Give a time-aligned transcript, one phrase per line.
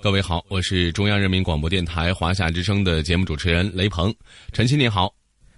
[0.00, 4.14] 各位好，我是中央人民广播电台华夏之声的节目主持人雷鹏。
[4.52, 5.12] 陈曦你好，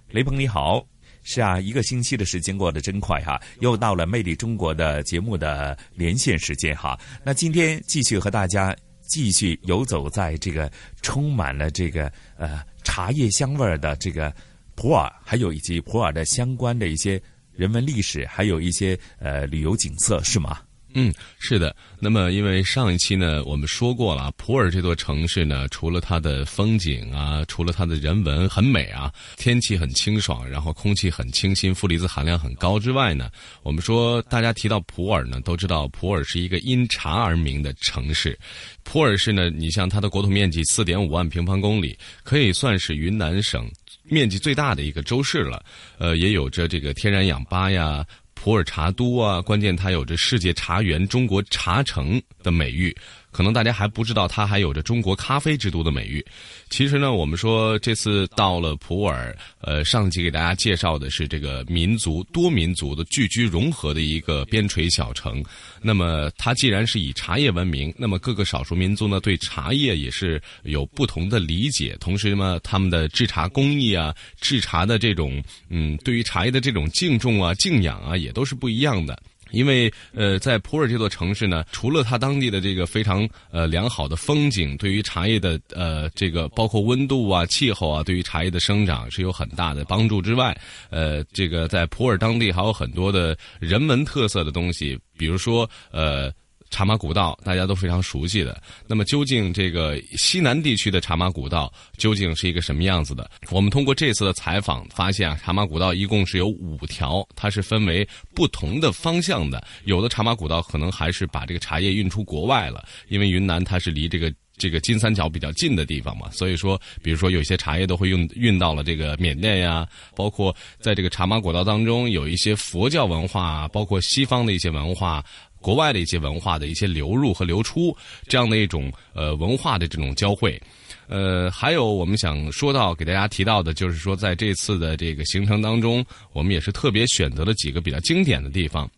[0.09, 0.83] 雷鹏你好。
[1.21, 6.99] 是啊，一个星期的时间过得真快哈，又到了《魅力中国》的节目的连线时间哈。
[7.23, 10.71] 那今天继续和大家继续游走在这个
[11.03, 14.33] 充满了这个呃茶叶香味的这个
[14.73, 17.21] 普洱，还有以及普洱的相关的一些
[17.53, 20.61] 人文历史，还有一些呃旅游景色，是吗？
[20.93, 21.75] 嗯，是的。
[21.99, 33.29] 那么，因为上一期呢，我们说过了，普洱这座城市呢，除了它的风景啊，除了它的人文很美啊，天气很清爽，然后空气很清新，负离子含量很高之外呢，
[33.63, 38.37] 我们说大家提到普洱呢，都知道普洱是一个因茶而名的城市。
[38.83, 43.69] 普洱市呢，你像它的国土面积四点五万平方公里，可以算是云南省
[44.03, 45.63] 面积最大的一个州市了。
[45.97, 48.03] 呃，也有着这个天然氧吧呀。
[48.43, 52.95] 普洱茶都啊，关键它有着世界茶园、中国茶城的美誉。
[53.31, 56.23] 可能大家还不知道，它还有着中国咖啡之都的美誉。
[56.69, 65.43] 其实呢，我们说这次到了普洱，呃，上集给大家介绍的是这个民族多民族的聚居融合的一个边陲小城。
[65.81, 71.97] 那么它既然是以茶叶闻名，那么各个少数民族呢对茶叶也是有不同的理解。
[71.99, 79.17] 同时呢，他们的制茶工艺啊、制茶的这种嗯，对于茶叶的这种敬重啊、敬仰啊，也都是不一样的。
[79.51, 90.57] 因为呃，在普洱这座城市呢，除了它当地的这个非常呃良好的风景，对于茶叶的呃这个包括温度啊、气候啊，对于茶叶的生长是有很大的帮助之外，
[90.89, 96.31] 呃，这个在普洱当地还有很多的人文特色的东西，比如说呃。
[96.71, 103.29] 茶马古道大家都非常熟悉的，那么究竟这个西南地区的茶马古道究竟是一个什么样子的？
[103.51, 109.61] 我们通过这次的采访发现啊，茶马古道一共是有五条，它是分为不同的方向的。
[109.83, 125.23] 有的茶马古道可能还是把这个茶叶运出国外了，因为云南它是离这个这个金三角比较近的地方嘛，所以说，比如说有些茶叶都会运运到了这个缅甸呀，包括在这个茶马古道当中有一些佛教文化，包括西方的一些文化。
[125.61, 127.95] 国外的一些文化的一些流入和流出，
[128.27, 130.61] 这样的一种呃文化的这种交汇，
[131.07, 138.89] 呃，还有我们想说到给大家提到的，就是说在这次的这个行程当中，我们也是特别选择了几个比较经典的地方。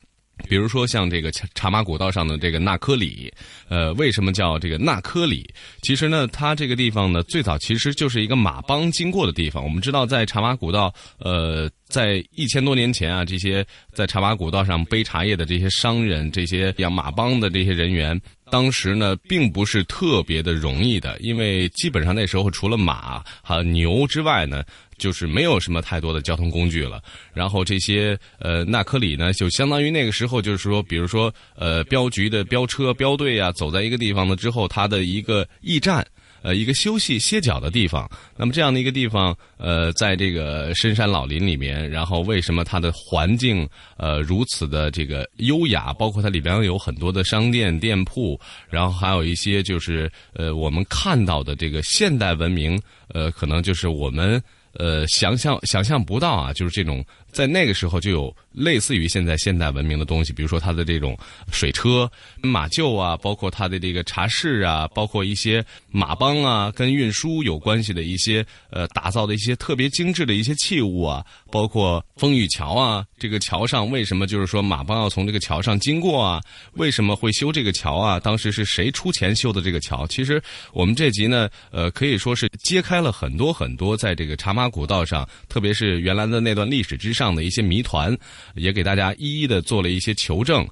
[0.47, 3.33] 比如说像这个茶马古道上的这个纳科里，
[3.69, 5.47] 呃，为什么叫这个纳科里？
[5.81, 9.63] 其实呢，它这个地方呢，最早其实就是一个马帮经过的地方。
[9.63, 18.19] 我们知道，在茶马古道，呃，在一千多年前啊，这些在茶马古道上背茶叶的这些商人，这些养马帮的这些人员，
[18.51, 24.63] 当时呢，并不是特别的容易的，因为基本上那时候除了马和牛之外呢。
[25.03, 27.03] 就是没有什么太多的交通工具了，
[27.33, 36.07] 然后这些呃纳科里呢，就相当于那个时候，就是说，比如说呃镖局的镖车、镖队啊，走在一个地方呢之后，它的一个驿站。
[36.45, 38.05] 呃，一个休息歇脚的地方。
[38.35, 43.65] 那么这样的一个地方，呃，在这个深山老林里面，然后为什么它的环境
[43.95, 45.93] 呃如此的这个优雅？
[45.93, 48.37] 包括它里边有很多的商店店铺，
[48.69, 52.77] 然后还有一些就是呃我们看到的这个现代文明，
[53.13, 54.43] 呃，可能就是我们
[54.79, 57.03] 呃想象想象不到啊，就是这种。
[57.33, 61.17] 在那个时候就有类似于现在现代文明的东西，比如说它的这种
[61.51, 62.09] 水车、
[62.41, 76.39] 马厩啊，包括它的这个茶室啊，包括一些马帮啊，跟运输有关系的一些呃打造的一些特别精致的一些器物啊，包括风雨桥啊，这个桥上为什么就是说马帮要从这个桥上经过啊？
[76.73, 78.19] 为什么会修这个桥啊？
[78.19, 80.05] 当时是谁出钱修的这个桥？
[80.05, 80.39] 其实
[80.71, 87.22] 我们这集呢，呃，可以说是揭开了很多很多在这个茶马古道上，特别是原来的那段历史之上。
[87.23, 88.13] 这样的一些谜团，
[88.53, 90.67] 也给大家一一的做了一些求证。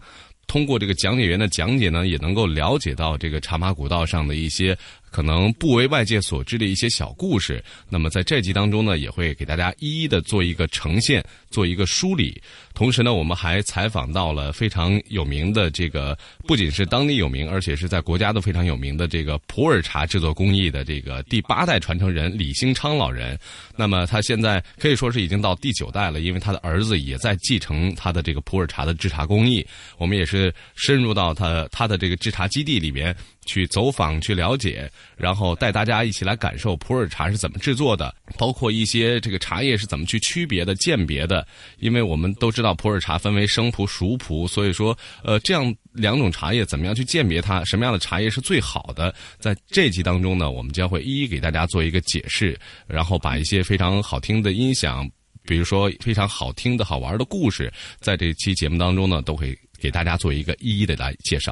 [0.47, 4.77] 通过这个讲解员的讲解呢，也能够了解到这个茶马古道上的一些
[5.11, 7.63] 可能不为外界所知的一些小故事。
[7.89, 12.41] 那么在这集当中呢，也会给大家一一的做一个呈现，做一个梳理。
[12.73, 16.17] 同时呢，我们还采访到了非常有名的这个，
[16.47, 23.37] 不仅是当地有名，而且是在国家都非常有名的这个普洱茶制作工艺的这个第八代传承人李兴昌老人。
[23.75, 29.65] 那么他现在可以说是已经到第九代了，因为他的儿子也在继承他的这个普洱茶的制茶工艺。
[29.97, 33.15] 我们也是深入到他他的这个制茶基地里边
[33.45, 41.45] 去走访去了解，然后带大家一起来感受普洱茶是怎么制作的，包括一些这个茶叶是怎么去区别的、鉴别的。
[41.79, 55.09] 因为我们都知道普洱茶分为生普、熟普，所以说呃这样两种茶叶怎么样去鉴别它，什么样的茶叶是最好的，在这集当中呢，我们将会一一给大家做一个解释，然后把一些非常好听的音响。
[55.43, 61.51] 比如说非常好听的好玩的故事，在这期节目当中呢，都会给大家做一个一一的来介绍。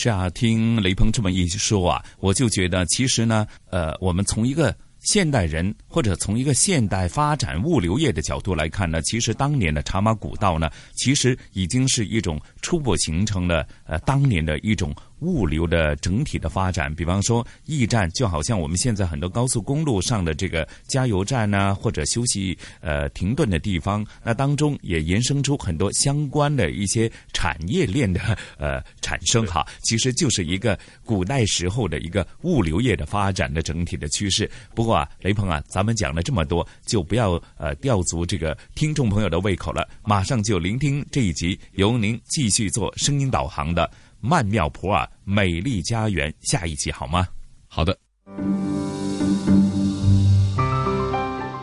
[0.00, 14.94] 是啊，听雷鹏这么一说啊，我就觉得其实呢，呃，我们从一个现代人或者从一个现代发展物流业的角度来看呢，其实当年的茶马古道呢，其实已经是一种初步形成了呃当年的一种。
[15.20, 28.20] 物流的整体的发展，比方说驿站，就好像我们现在很多高速公路上的这个加油站呢，或者休息呃停顿的地方，那当中也延伸出很多相关的一些产业链的
[28.58, 34.50] 呃产生哈，其实就是一个古代时候的一个物流业的发展的整体的趋势。
[34.74, 43.90] 不过啊，雷鹏啊，咱们讲了这么多，就不要呃吊足这个听众朋友的胃口了，马上就聆听这一集由您继续做声音导航的。
[44.20, 47.28] 曼妙普洱美丽家园，下一集好吗？
[47.68, 47.96] 好的。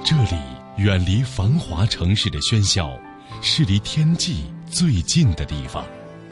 [0.06, 0.38] 这里
[0.78, 2.98] 远离繁华城市的喧嚣，
[3.42, 5.86] 是离天际最近的地方。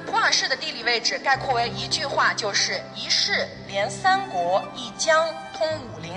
[0.05, 6.13] 普洱市的地理位置概括为一句话，就是一市连三国，一江通武陵。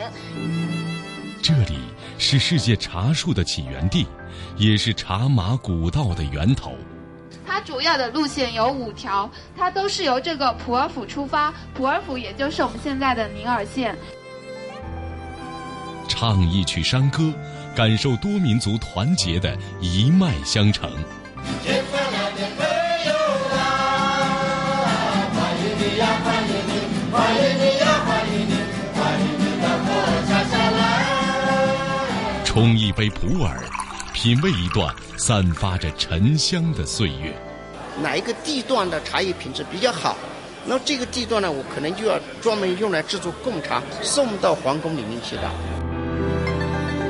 [1.42, 1.80] 这里
[2.16, 4.06] 是世界茶树的起源地，
[4.56, 6.76] 也是茶马古道的源头。
[7.46, 13.96] 它主要的路线有五条，它都是由这个普洱府出发，普洱府也就是我们现在的宁洱县。
[16.08, 17.32] 唱一曲山歌，
[17.74, 20.90] 感受多民族团结的一脉相承。
[21.62, 22.02] 天欢
[25.58, 26.72] 迎你呀，欢迎你，
[27.12, 28.52] 欢迎你呀，欢迎你，
[28.94, 30.82] 欢迎你到普洱家乡来。
[32.44, 33.54] 冲一杯普洱，
[34.16, 34.92] 品味一段。
[35.18, 37.34] 散发着沉香的岁月，
[38.02, 40.16] 哪一个地段的茶叶品质比较好？
[40.64, 45.42] 那这个地段呢，我可能就要专门用来制作贡茶，送到皇宫里面去的。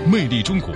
[0.05, 0.75] 魅力中国，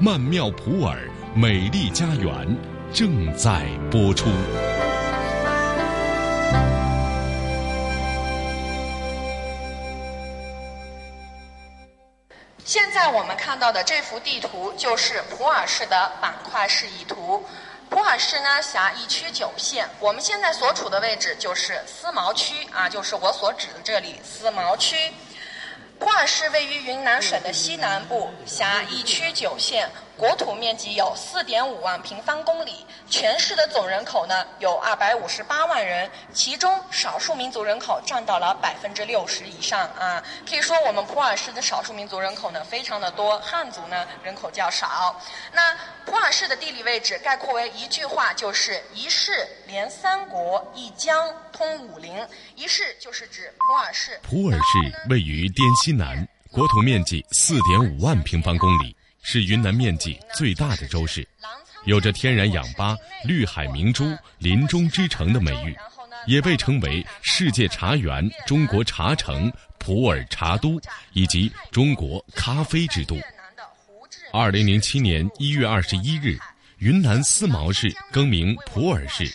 [0.00, 0.96] 曼妙普洱，
[1.32, 2.56] 美丽家园
[2.92, 4.26] 正在播出。
[12.68, 17.42] 现在我们看到的这幅地图就是普洱市的板块示意图。
[17.88, 25.10] 普洱市呢辖一区九县，我们现在所处的位置就是思茅区啊，就是我所指的这里思茅区。
[25.98, 29.90] 普洱市位于云南省的西南部，辖一区九县。
[30.16, 40.20] 国土面积有四点五万平方公里，全市的总人口呢有二百五十八万人，其中少数民族人口占到了百分之六十以上啊。
[40.48, 45.20] 可以说我们普洱市的少数民族人口呢非常的多，汉族呢人口较少。
[45.52, 52.12] 那普洱市的地理位置概括为一句话，就是一市连三国，一江通武陵。
[52.54, 54.20] 一市就是指普洱市。
[54.22, 58.94] 普洱市位于滇西南，国土面积四点五万平方公里。
[59.20, 61.26] 是云南面积最大的州市，
[61.84, 65.76] 有着天然氧吧、绿海明珠、林中之城的美誉，
[66.26, 70.80] 也被称为世界茶园、中国茶城、普洱茶都
[71.12, 73.16] 以及中国咖啡之都。
[74.32, 76.38] 二零零七年一月二十一日，
[76.78, 79.30] 云南思茅市更名普洱市。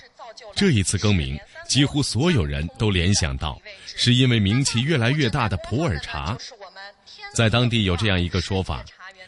[0.56, 1.38] 这一次更名，
[1.74, 6.38] 几乎所有人都联想到，是因为名气越来越大的普洱茶。
[7.34, 8.86] 在当地有这样一个说法。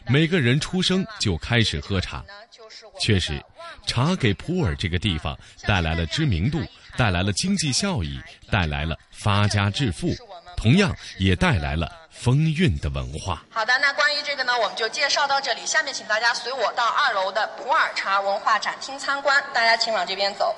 [0.08, 2.24] 每个人出生就开始喝茶，
[3.00, 3.44] 确实，
[3.88, 5.36] 茶给普洱这个地方
[5.66, 6.62] 带来了知名度，
[6.96, 8.22] 带来了经济效益，
[8.52, 10.14] 带来了发家致富，
[10.56, 13.44] 同样也带来了风韵的文化。
[13.50, 15.66] 好的，那关于这个呢，我们就介绍到这里。
[15.66, 20.56] 下面请大家随我到二楼的普洱茶文化展厅参观，大家请往这边走。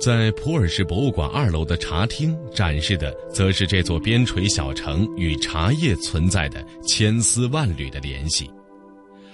[0.00, 8.48] 在普洱市博物馆二楼的茶厅展示的，则是这座边陲小城与茶叶存在的千丝万缕的联系。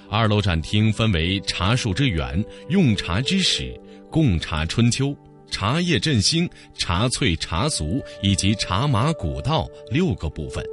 [0.09, 3.78] 二楼展厅分为茶树之源、用茶之始、
[4.11, 5.14] 贡茶春秋、
[5.50, 10.64] 茶叶振兴、茶萃茶俗以及茶马古道六个部分，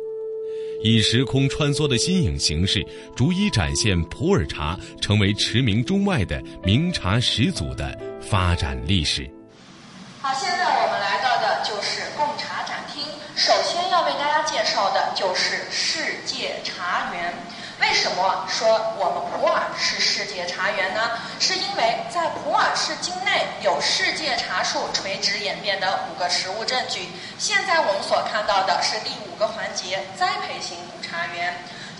[0.85, 2.81] 以时空穿梭的新颖形式，
[3.13, 9.29] 逐一展现普洱茶成为驰名中外的名茶始祖的发展历史。
[10.23, 13.03] 好，现在我们来到的就是贡茶展厅，
[13.35, 17.33] 首先要为大家介绍的就是世界茶园。
[17.79, 21.17] 为什么说我们普洱是世界茶园呢？
[21.39, 27.09] 是因为在普洱市境内有世界茶树垂直演变的五个实物证据。
[27.39, 31.51] 现在我们所看到的是第五个环节——栽培型古茶园。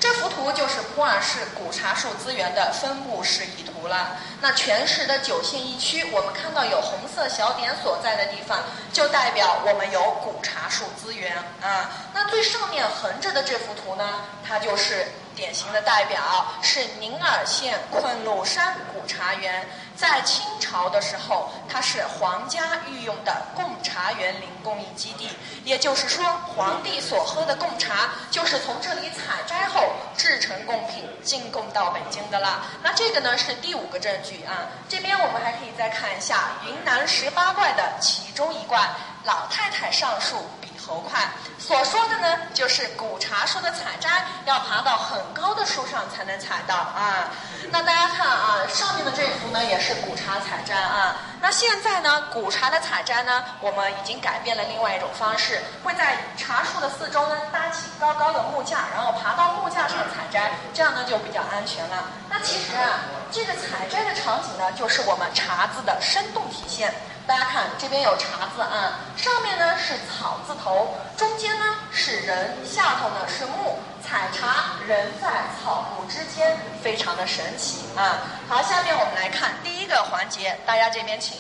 [0.02, 4.18] 这幅图就是普洱市古茶树资源的分布示意图了。
[4.42, 11.92] 那全市的九县一区，我们看到有红色小点所在的地方，就代表我们有古茶树资源啊。
[12.16, 15.06] 那最上面横着的这幅图呢，它就是
[15.36, 19.64] 典型的代表，是宁洱县困鹿山古茶园。
[20.02, 25.30] 在清朝的时候，它是皇家御用的贡茶园林工艺基地，
[25.64, 32.66] 也就是说，皇帝所喝的贡茶就是从这里采摘后制成贡品进贡到北京的了。
[32.82, 34.66] 那这个呢是第五个证据啊。
[34.90, 38.80] 这边我们还可以再看一下云南十八怪的其中一怪——
[39.24, 40.38] 老太太上树。
[40.86, 41.20] 头块
[41.58, 47.30] 所说的呢，就是古茶树的采摘要爬到很高的树上才能采到啊。
[47.70, 51.16] 那大家看啊，上面的这幅呢也是古茶采摘啊。
[51.40, 62.10] 那现在呢，古茶的采摘呢，我们已经改变了另外一种方式，会在茶树的四周呢搭起高高的木架，然后爬到木架上采摘，这样呢就比较安全了。
[62.30, 63.00] 那其实啊，
[63.32, 66.94] 这个采摘的场景呢，就是我们茶字的生动体现。
[67.28, 75.28] 大家看，这边有茶字啊，上面呢是草字头，中间呢是人，下头呢是木，采茶人在
[75.64, 78.20] 草木之间，非常的神奇啊。
[78.50, 81.38] 好，下面我们来看第一个环节，大家这边请。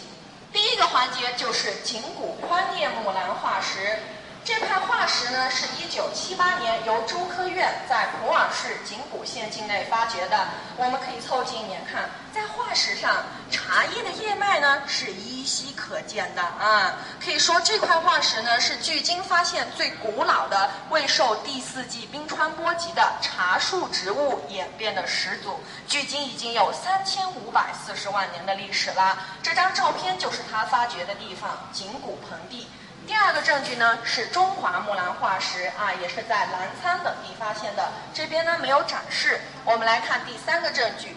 [0.53, 3.97] 第一个环节就是景谷宽叶木兰化石。
[4.43, 10.47] 这块化石呢，是一九七八年由中科院在普洱市景谷县境内发掘的。
[10.77, 16.95] 我们可以凑近一点看，在化石上，茶叶的叶脉呢是依稀可见的啊。
[17.23, 29.19] 可以说，这块化石呢是距今发现最古老的未受第四纪冰川波及的茶树植物演变的始祖，距今已经有三千五百四十万年的历史了。
[29.43, 32.67] 这张照片就是它发掘的地方——景谷盆地。
[33.07, 37.91] 第二个证据呢是中华木兰化石啊，也是在澜沧等地发现的。
[38.13, 39.41] 这边呢没有展示。
[39.65, 41.15] 我们来看第三个证据。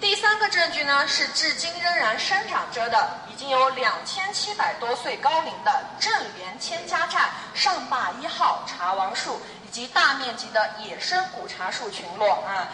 [0.00, 12.66] 第三个证据呢是至今仍然生长着的，已经有两千七百多岁高龄的正源千家寨上坝一号茶王树，以及大面积的野生古茶树群落啊。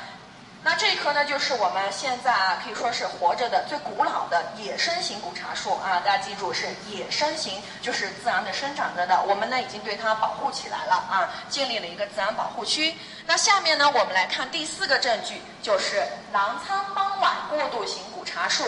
[0.66, 6.02] 那这棵呢，就是我们现在啊可以说是活着的最古老的野生型古茶树啊。
[6.04, 9.22] 大家记住，是野生型，就是自然的生长着的。
[9.28, 12.96] 我们呢已经对它保护起来了啊，建立了一个自然保护区。
[13.26, 18.64] 那下面呢，我们来看第四个证据，就是澜沧傍晚过渡型古茶树。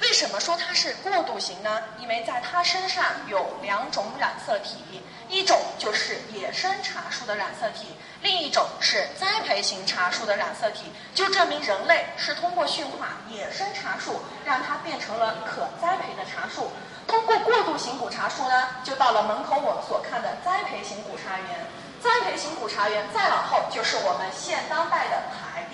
[0.00, 1.80] 为什么说它是过渡型呢？
[1.98, 16.70] 因为在它身上有两种染色体，一种就是野生茶树的染色体，另一种是栽培型茶树的染色体，就证明人类是通过驯化野生茶树，让它变成了可栽培的茶树。
[17.06, 21.66] 通过过渡型古茶树呢，就到了门口我们所看的栽培型古茶园。
[22.02, 25.22] 栽培型古茶园再往后就是我们现当代的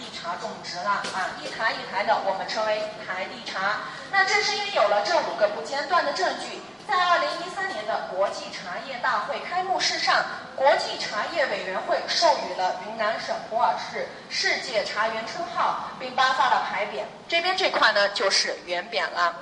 [0.01, 3.81] 地茶种植了啊，一台一台的，我们称为台地茶。
[4.11, 10.25] 那正是因为有了这五个不间断的证据，在二零一三年的国际茶叶大会开幕式上，
[10.57, 17.05] 国际茶叶委员会授予了云南省普洱市世界茶园称号，并颁发了牌匾。
[17.29, 19.35] 这边这块呢就是原匾了。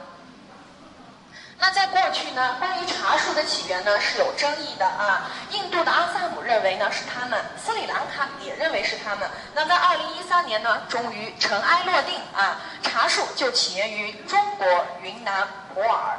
[1.61, 5.29] 那在过去呢，关于茶树的起源呢是有争议的啊。
[5.51, 9.29] 印度的阿萨姆认为呢是他们，斯里兰卡也认为是他们。
[9.55, 16.17] 那在二零一三年呢，终于尘埃落定啊，茶树就起源于中国云南普洱。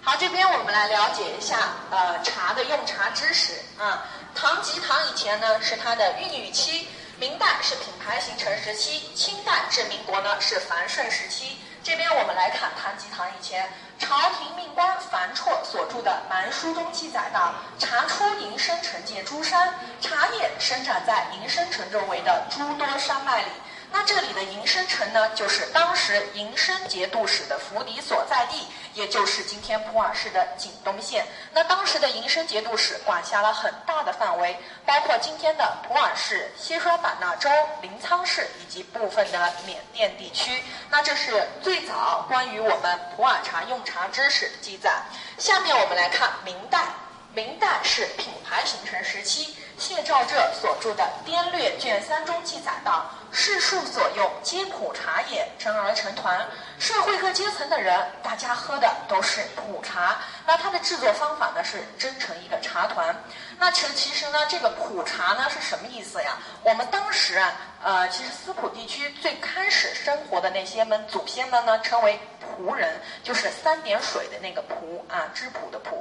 [0.00, 1.58] 好，这边我们来了解一下
[1.90, 4.04] 呃茶的用茶知识啊。
[4.34, 11.58] 唐吉唐以前呢是它的孕育期，明代是品牌形成时期，清代至民国呢是繁盛时期。
[11.84, 23.50] 这边我们来看唐吉唐以前，朝廷命官樊绰所著的《蛮书》中记载的：茶出银生城界诸山，茶叶生长在银生城周围的诸多山脉里。
[23.92, 31.26] 那这里的银生城呢，就是当时银生节度使的府邸所在地，也就是今天普洱市的景东县。
[31.52, 34.56] 那当时的银生节度使管辖了很大的范围，
[34.86, 37.50] 包括今天的普洱市、西双版纳州、
[37.82, 40.62] 临沧市以及部分的缅甸地区。
[40.90, 45.02] 那这是最早关于我们普洱茶用茶知识的记载。
[45.36, 46.86] 下面我们来看明代，
[47.34, 49.54] 明代是品牌形成时期。
[49.78, 56.46] 谢兆浙所著的《滇略》卷三中记载道：“世数所用，皆普茶也，成而成团。
[56.78, 60.18] 社会各阶层的人，大家喝的都是普茶。
[60.46, 63.14] 那它的制作方法呢，是蒸成一个茶团。
[63.62, 66.36] 那其实其实呢，这个普茶呢是什么意思呀？
[66.64, 75.94] 我们当时啊，呃，其实司普地区最开始生活的那些们祖先们呢，称为仆人，就是三点水的那个仆啊，知仆的仆。”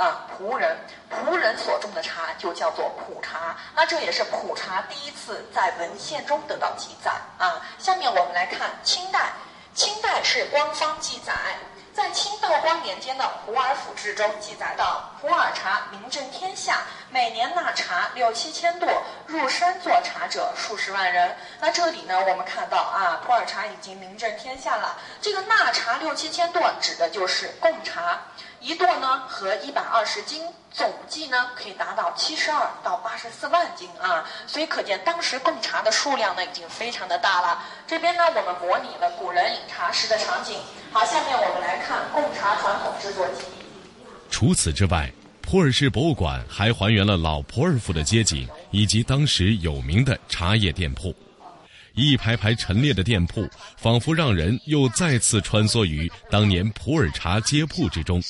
[0.00, 0.78] 啊，仆人，
[1.10, 3.56] 仆人所种的茶就叫做普茶。
[3.74, 7.66] 那这也是普茶第一次在文献中得到记载啊。
[7.80, 9.32] 下面我们来看清代，
[9.74, 11.34] 清代是官方记载，
[11.98, 18.86] 在清道光年间的《普洱府志》中记载到，普洱茶名震天下，每年纳茶六七千垛，
[19.26, 21.36] 入山做茶者数十万人。
[21.58, 24.96] 那这里呢，我们看到啊，普洱茶已经名震天下了。
[25.20, 28.16] 这个纳茶六七千垛，指的就是贡茶。
[28.60, 37.60] 一垛呢和一百二十斤，总计呢可以达到七十二到八十四万斤啊，所以可见当时贡茶的数量呢已经非常的大了。
[37.88, 40.60] 这边呢我们模拟了古人饮茶时的场景。
[40.92, 43.64] 好，下面我们来看贡茶传统制作技艺。
[44.30, 51.14] 除此之外，普洱市博物馆还还原了老普洱府的街景以及当时有名的茶叶店铺。
[51.94, 58.22] 一排排陈列的店铺，仿佛让人又再次穿梭于当年普洱茶街铺之中。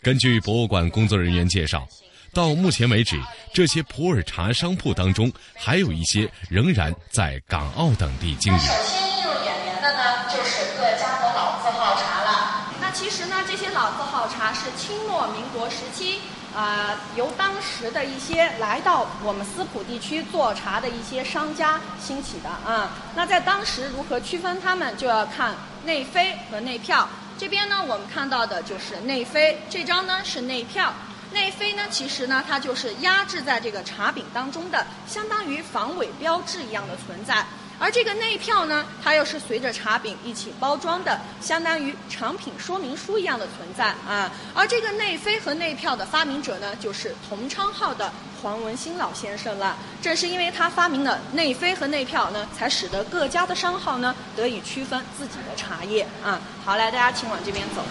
[0.00, 1.86] 根据博物馆工作人员介绍，
[2.34, 3.20] 到目前为止，
[3.54, 8.58] 这些普洱茶商铺当中，还有一些仍然在港澳等地经营。
[8.58, 12.66] 首先映入眼帘的呢，就是各家的老字号茶了。
[12.80, 16.20] 那其实呢，这些老字号茶是清末民国时期。
[16.54, 22.90] 啊，由当时的一些来到我们司普地区做茶的一些商家兴起的啊。
[23.16, 25.54] 那在当时如何区分他们，就要看
[25.86, 27.08] 内飞和内票。
[27.38, 30.92] 这边呢，我们看到的就是内飞，这张呢是内票。
[31.32, 37.46] 内飞呢，其实呢，它就是压制在这个茶饼当中的，相当于防伪标志一样的存在。
[37.82, 44.30] 而这个内票呢，它又是随着茶饼一起包装的，相当于产品说明书一样的存在啊。
[44.54, 49.76] 而这个内飞和内票的发明者呢，就是同昌号的黄文兴老先生了。
[50.00, 56.40] 正是因为他发明了内飞和内票呢，才使得各家的商号呢得以区分自己的茶叶啊。
[56.64, 57.82] 好，来大家请往这边走。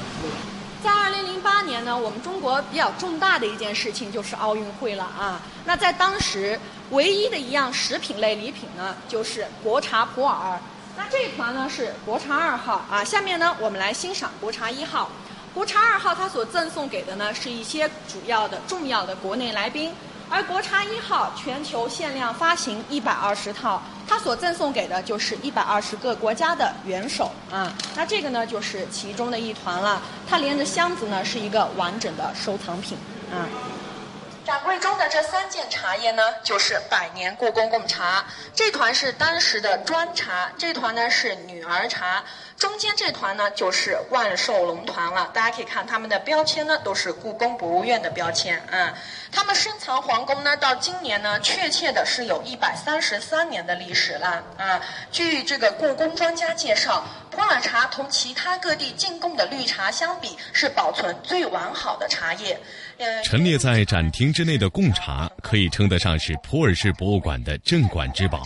[0.81, 5.41] 在二零零八年呢，我们中国比较重大的一件事情就是奥运会了啊。
[5.65, 6.57] 那在当时，
[6.91, 10.59] 唯一的一样食品类礼品呢，就是国茶普洱。
[10.97, 13.03] 那这一团呢是国茶二号啊。
[13.03, 15.09] 下面呢，我们来欣赏国茶一号。
[15.53, 19.91] 国茶二号它所赠送给的呢，是一些主要的、重要的国内来宾。
[20.29, 27.73] 而国茶一号全球限量发行一百二十套，它所赠送给的就是一百二十个国家的元首啊。
[27.97, 30.01] 那这个呢，就是其中的一团了。
[30.29, 32.97] 它连着箱子呢，是一个完整的收藏品
[33.29, 33.43] 啊。
[34.45, 38.25] 展柜中的这三件茶叶呢，就是百年故宫贡茶。
[38.55, 42.23] 这团是当时的砖茶，这团呢是女儿茶，
[42.57, 45.29] 中间这团呢就是万寿龙团了。
[45.31, 48.97] 大家可以看他们的标签呢，都是故宫博物院的标签啊。
[49.31, 54.81] 他们深藏皇宫呢，到今年呢，确切的是有一百三十三年的历史了啊。
[55.11, 62.59] 据这个故宫专家介绍，普洱茶同其他各地进贡的绿茶相比，是保存最完好的茶叶。
[63.23, 68.43] 陈列在展厅之内的贡茶，可以称得上是普洱市博物馆的镇馆之宝。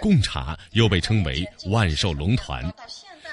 [0.00, 2.62] 贡茶又被称为万寿龙团，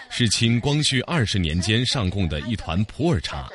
[0.09, 3.49] 是清光绪二十年间上贡的一团普洱茶，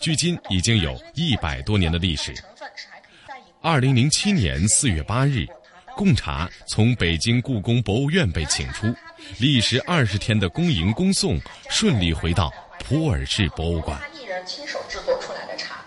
[0.00, 2.34] 距今已经有一百多年的历史。
[3.62, 5.46] 二零零七年四月八日，
[5.96, 8.86] 贡茶从北京故宫博物院被请出，
[9.40, 12.52] 历时二十天的恭迎恭送，顺利回到
[12.84, 13.98] 普洱市博物馆。
[14.12, 15.80] 一人亲手制作出来的茶。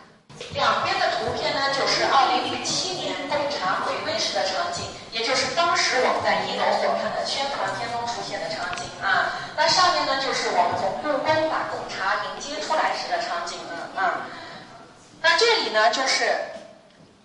[0.55, 4.81] 两边的图片呢，就是二零零七年贡茶回归时的场景，
[5.13, 9.37] 也就是当时我们在一楼所看的宣传片中出现的场景啊。
[9.55, 14.25] 那上面呢，就是我们从故宫把贡茶迎接出来时的场景了啊。
[15.21, 16.33] 那这里呢，就是。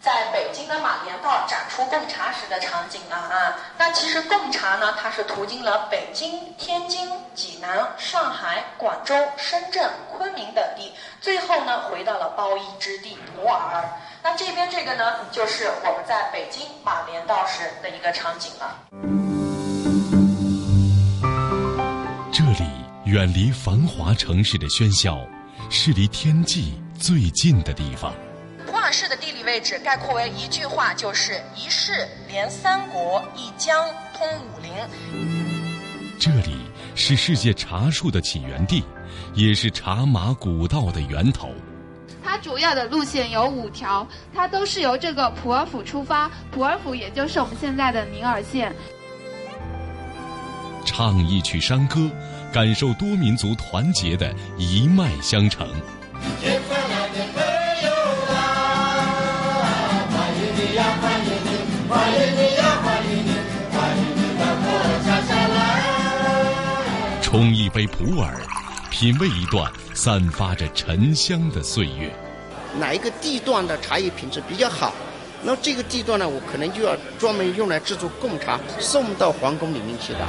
[0.05, 3.57] 在北京的马连道展出贡茶时的场景了啊！
[3.79, 13.83] 那其实贡茶呢，它是途经了北京、天津、济南、上海、广州、深圳、昆明等地，最后呢回到了包衣之地普洱。
[14.23, 18.77] 那这边这个呢，就是我们在北京马连道时的一个场景了。
[22.31, 22.69] 这里
[23.07, 25.17] 远离繁华城市的喧嚣，
[25.71, 28.13] 是离天际最近的地方。
[28.97, 33.85] 市的地理位置概括为一句话，就是一市连三国，一江
[34.17, 34.73] 通武陵。
[36.17, 36.59] 这里
[36.95, 38.85] 是世界茶树的起源地，
[39.35, 41.51] 也是茶马古道的源头。
[42.23, 48.73] 它主要的路线有五条，它都是由这个普洱府出发，普洱府也就是我们现在的宁洱县。
[50.85, 52.09] 唱一曲山歌，
[52.53, 55.69] 感受多民族团结的一脉相承。
[67.75, 68.31] 杯普洱，
[68.89, 72.09] 品味一段散发着沉香的岁月。
[72.79, 74.95] 哪一个地段的茶叶品质比较好？
[75.43, 80.21] 那这个地段呢，我可能就要专门用来制作贡茶，送到皇宫里面去的。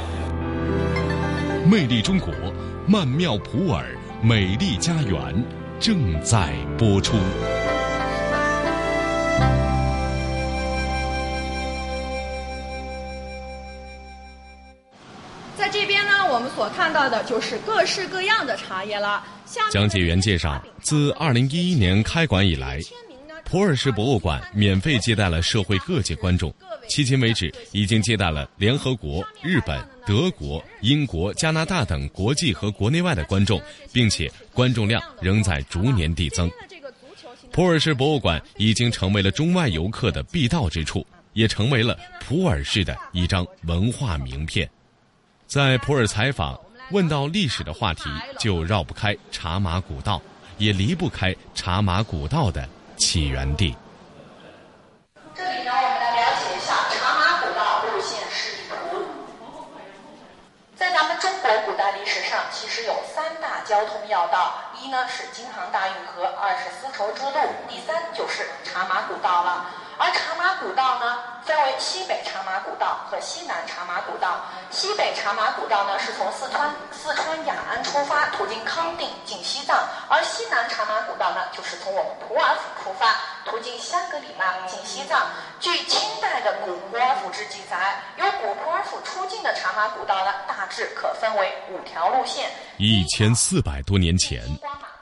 [1.70, 2.34] 魅力中国，
[2.84, 3.84] 曼妙普洱，
[4.20, 5.44] 美丽家园
[5.78, 7.14] 正在播出。
[16.70, 19.24] 看到的就是各式各样的茶叶了。
[19.70, 22.80] 讲解员介绍，自二零一一年开馆以来，
[23.44, 26.52] 普洱市博物馆免费接待了社会各界观众。
[26.88, 33.60] 迄今为止，已经接待了联合国、日本、德国、英国、加拿大等国际和国内外的观众，
[33.92, 36.50] 并且观众量仍在逐年递增。
[37.52, 44.68] 普洱市博物馆已经成为了中外游客的必到之处，也成为了普洱市的一张文化名片。
[45.46, 46.58] 在普洱采访
[46.90, 48.02] 问到历史的话题，
[48.36, 50.20] 就绕不开茶马古道，
[50.58, 53.74] 也离不开茶马古道的起源地。
[55.36, 59.06] 这里呢，我们来了解一下茶马古道路线示意图。
[60.74, 69.66] 在咱们中国古代历史上，其实有三大交通要道：一呢是京杭大运河，二是丝绸之路，第三就是茶马古道了。
[69.98, 74.40] 而茶马古道呢，分为西北茶马古道和西南茶马古道。
[74.70, 79.76] 西北茶马古道呢，是从四川四川雅安出发，途经康定进西藏；
[80.08, 83.14] 而西南茶马古道呢，就是从我们普洱府出发，
[83.46, 85.26] 途经香格里拉进西藏。
[85.60, 92.50] 据清代的《古普洱府志》记载，由古普洱府出境的茶马古道呢，大致可分为五条路线。
[92.76, 94.42] 一千四百多年前，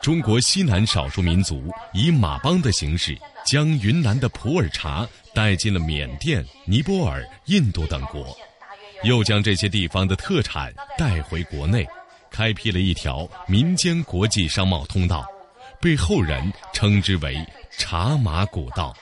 [0.04, 3.18] 中国西南少数民族以马帮的形式。
[3.46, 8.36] 将云南的普洱茶带进了缅甸、尼泊尔、印度等国，
[9.02, 11.86] 又将这些地方的特产带回国内，
[12.30, 15.26] 开辟了一条民间国际商贸通道，
[15.80, 17.34] 被后人称之为
[17.70, 18.94] 茶马古道。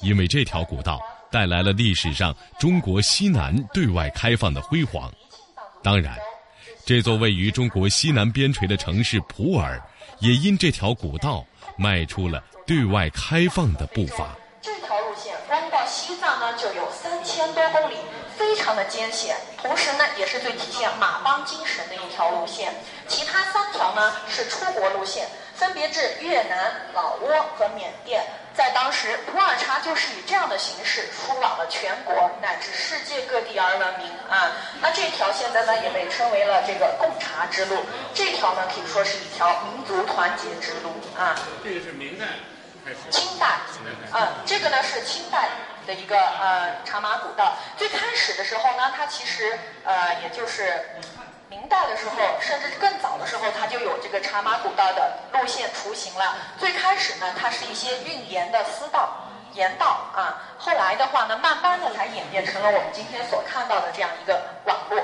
[0.00, 0.98] 因为这条古道
[1.30, 5.12] 带来了历史上中国西南对外开放的辉煌。
[5.82, 6.16] 当然，
[6.86, 9.78] 这座位于中国西南边陲的城市普洱，
[10.20, 11.44] 也因这条古道
[11.76, 12.42] 迈出了。
[12.66, 14.36] 对外开放的步伐。
[14.60, 17.94] 这条路线光到西藏呢就有三千多公里，
[18.36, 22.74] 非常的艰险，同时呢也是最体现马帮精神的一条路线。
[23.06, 25.28] 其他三条呢是出国路线，
[25.58, 28.24] 分别至越南、老挝和缅甸。
[28.54, 34.50] 在当时，普洱茶就是以这样的形式输往了全国乃至世界各地而闻名啊。
[34.80, 37.76] 那这条现在呢也被称为了这个贡茶之路。
[38.14, 41.34] 这条呢可以说是一条民族团结之路啊。
[41.62, 42.26] 这个是明代。
[43.10, 43.58] 清代，
[44.14, 45.50] 嗯，这个呢是清代
[45.86, 47.54] 的一个呃茶马古道。
[47.76, 50.88] 最开始的时候呢，它其实呃也就是
[51.50, 56.36] 明代的时候，甚至更早的时候，它就有这个茶马古道的路线雏形了。
[56.58, 60.44] 最开始呢，它是一些运盐的私道、盐道啊。
[60.58, 65.02] 后来的话呢，慢慢的才演变成了我们今天所看到的这样一个网络。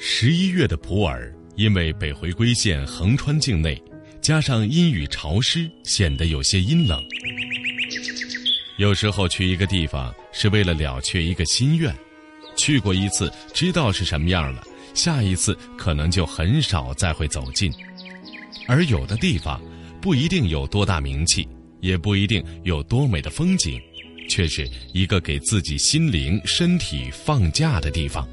[0.00, 3.82] 十一月的普洱，因为北回归线横穿境内，
[4.24, 6.98] 加上阴雨潮湿，显得有些阴冷。
[8.78, 11.94] 有时候去一个地方是为了了却一个心愿，
[12.56, 17.70] 去过一次知道是什么样了，下一次可能就很少再会走近。
[18.66, 19.60] 而有的地方，
[20.00, 21.46] 不一定有多大名气，
[21.82, 23.78] 也不一定有多美的风景，
[24.26, 28.26] 却是一个给自己心灵、身体放假的地方。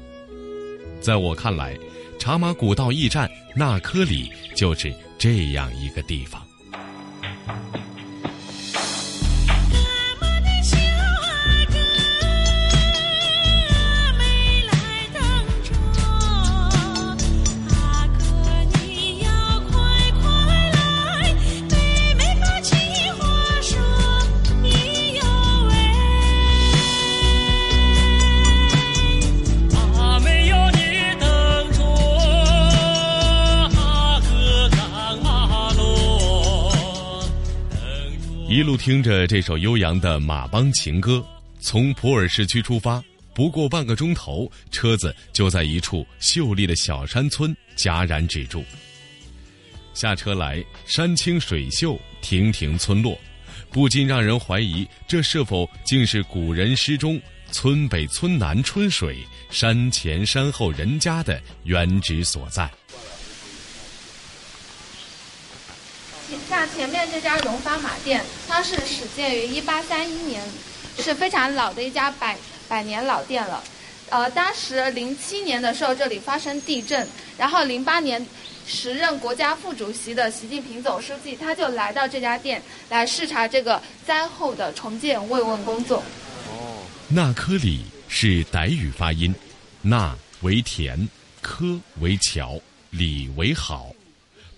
[1.02, 1.78] 在我看来，
[2.18, 4.90] 茶马古道驿站那科里就是
[5.22, 6.44] 这样一个地方。
[38.82, 41.24] 听着这首悠扬的马帮情歌，
[41.60, 43.00] 从普洱市区出发，
[43.32, 48.64] 不过半个钟头，车子就在一处秀丽的小山村戛然止住。
[49.94, 53.16] 下车来，山清水秀，亭亭村落，
[53.70, 57.20] 不禁让人怀疑，这是否竟是古人诗中
[57.52, 59.16] “村北村南春水，
[59.48, 62.68] 山前山后人家”的原址所在？
[66.48, 70.42] 像前面这家荣发马店，它是始建于一八三一年，
[70.98, 72.36] 是非常老的一家百
[72.68, 73.62] 百年老店了。
[74.10, 77.06] 呃，当时零七年的时候这里发生地震，
[77.38, 78.24] 然后零八年
[78.66, 86.02] 时任国家副主席的习近平总书记他就来到这家店来视察这个灾后的重建慰问工作。
[86.48, 89.34] 哦，纳科里是傣语发音，
[89.80, 91.08] 纳为田，
[91.40, 93.90] 科为桥，里为好。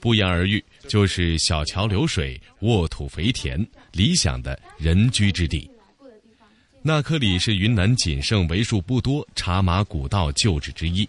[0.01, 5.69] 不言而喻，就是小桥流水、沃土肥田，理想的人居之地。
[6.83, 11.09] 纳克里是云南仅剩为数不多茶马古道旧址之一，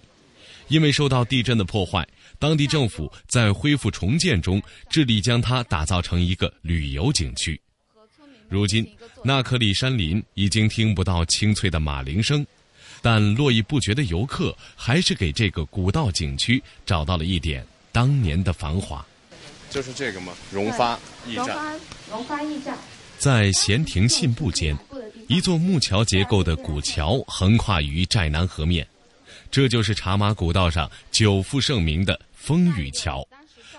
[0.70, 2.08] 因为受到地震的破坏，
[2.40, 7.60] 当地政府在恢复重建中致力将它打造成一个旅游景区。
[8.48, 8.88] 如今，
[9.24, 12.46] 纳克里山林已经听不到清脆的马铃声，
[13.02, 17.66] 但络绎不绝的游客还是给这个古道景区找到了一点。
[17.92, 19.06] 当年的繁华，
[19.70, 20.34] 就是这个吗？
[20.52, 20.98] 荣发
[21.28, 21.48] 驿站。
[21.48, 21.74] 荣发
[22.10, 22.78] 荣发驿站，
[23.18, 24.78] 在闲庭信步间，
[25.28, 28.88] 一座木桥结构的古桥横跨于寨南河面，
[29.52, 33.28] 这就是茶马古道上久负盛名的风雨桥。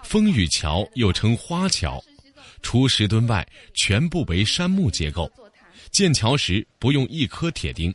[0.02, 2.02] 风雨桥又称花桥，
[2.62, 5.30] 除石墩外，全部为杉木结构。
[5.90, 7.94] 建桥时不用一颗铁钉，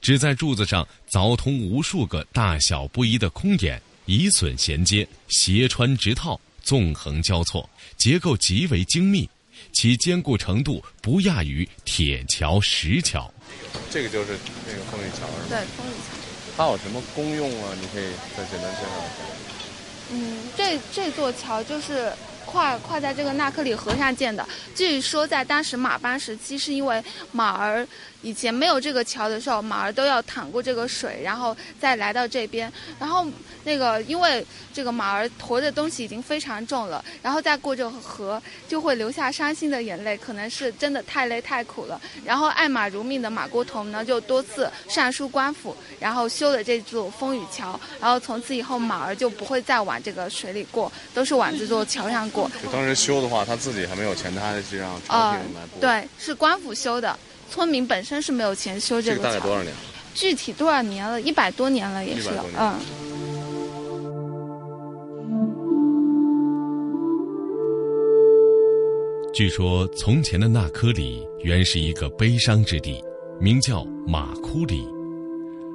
[0.00, 3.80] 只在柱子上凿通无数个大小不一的空眼。
[4.08, 9.28] 以损衔接，斜穿直套，纵横交错，结构极为精密，
[9.72, 13.32] 其坚固程度不亚于铁桥、石桥。
[13.88, 15.46] 这个就是那个风雨桥，是吗？
[15.48, 16.16] 对，风雨桥。
[16.56, 17.70] 它有什么功用啊？
[17.80, 19.22] 你可以再简单介绍一下。
[20.10, 22.12] 嗯，这这座桥就是
[22.44, 24.44] 跨跨在这个纳克里河上建的。
[24.74, 27.86] 据说在当时马班时期，是因为马儿。
[28.26, 32.70] 以前没有这个桥的时候，马儿都要淌过这个水，然后再来到这边。
[32.98, 33.24] 然后
[33.62, 42.00] 那个因为这个马儿驮的东西已经非常重了，然后再过这个河就会流下伤心的眼泪，可能是真的太累太苦了。
[42.24, 47.78] 然后爱马如命的马国同呢，就多次上书官府，然后修了这座风雨桥。
[48.00, 52.50] 然后从此以后，马儿就不会再往这个水里过，都是往这座桥上过。
[52.72, 57.16] 当时修的话，他自己还没有钱，他去让朝廷来对，是官府修的。
[57.50, 59.80] 村民本身是没有钱修这个桥，大概多少年了？
[60.14, 61.20] 具体多少年了？
[61.20, 62.74] 一百多年了，也是，嗯。
[69.34, 73.02] 据说从前的那科里原是一个悲伤之地，
[73.38, 74.88] 名叫马窟里。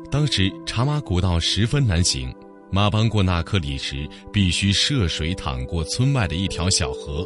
[0.09, 2.33] 当时茶马古道十分难行，
[2.71, 7.23] 马帮过那科里时，必须涉水淌过村外的一条小河。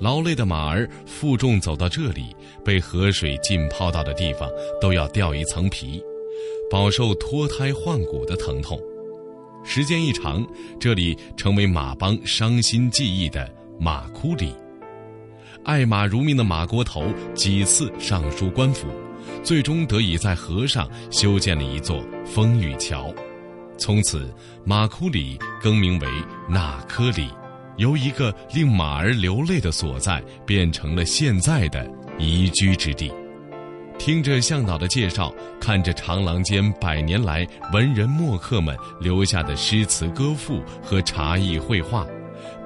[0.00, 2.34] 劳累的马儿负重走到这里，
[2.64, 4.48] 被河水浸泡到的地方
[4.80, 6.02] 都要掉一层皮，
[6.70, 8.80] 饱受脱胎换骨的疼痛。
[9.62, 10.46] 时间一长，
[10.78, 14.54] 这里成为马帮伤心记忆的马窟里。
[15.64, 18.88] 爱马如命的马国头几次上书官府，
[19.42, 23.12] 最终得以在河上修建了一座风雨桥，
[23.76, 24.32] 从此
[24.64, 26.08] 马窟里更名为
[26.48, 27.28] 纳科里。
[27.80, 33.10] 由一个令马儿流泪的所在，变成了现在的宜居之地。
[33.98, 42.06] 听着向导的介绍，看着长廊间百年来文人墨客们留下的诗词歌赋和茶艺绘画，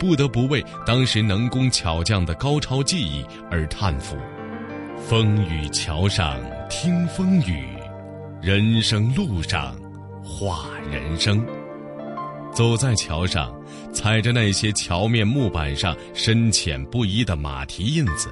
[0.01, 4.17] 不得不为当时能工巧匠的高超技艺而叹服。
[5.09, 7.69] 风雨桥上听风雨，
[8.43, 9.77] 人生路上
[10.25, 11.41] 画人生。
[12.53, 13.55] 走在桥上。
[13.95, 18.29] 踩着那些桥面木板上深浅不一的马蹄印子，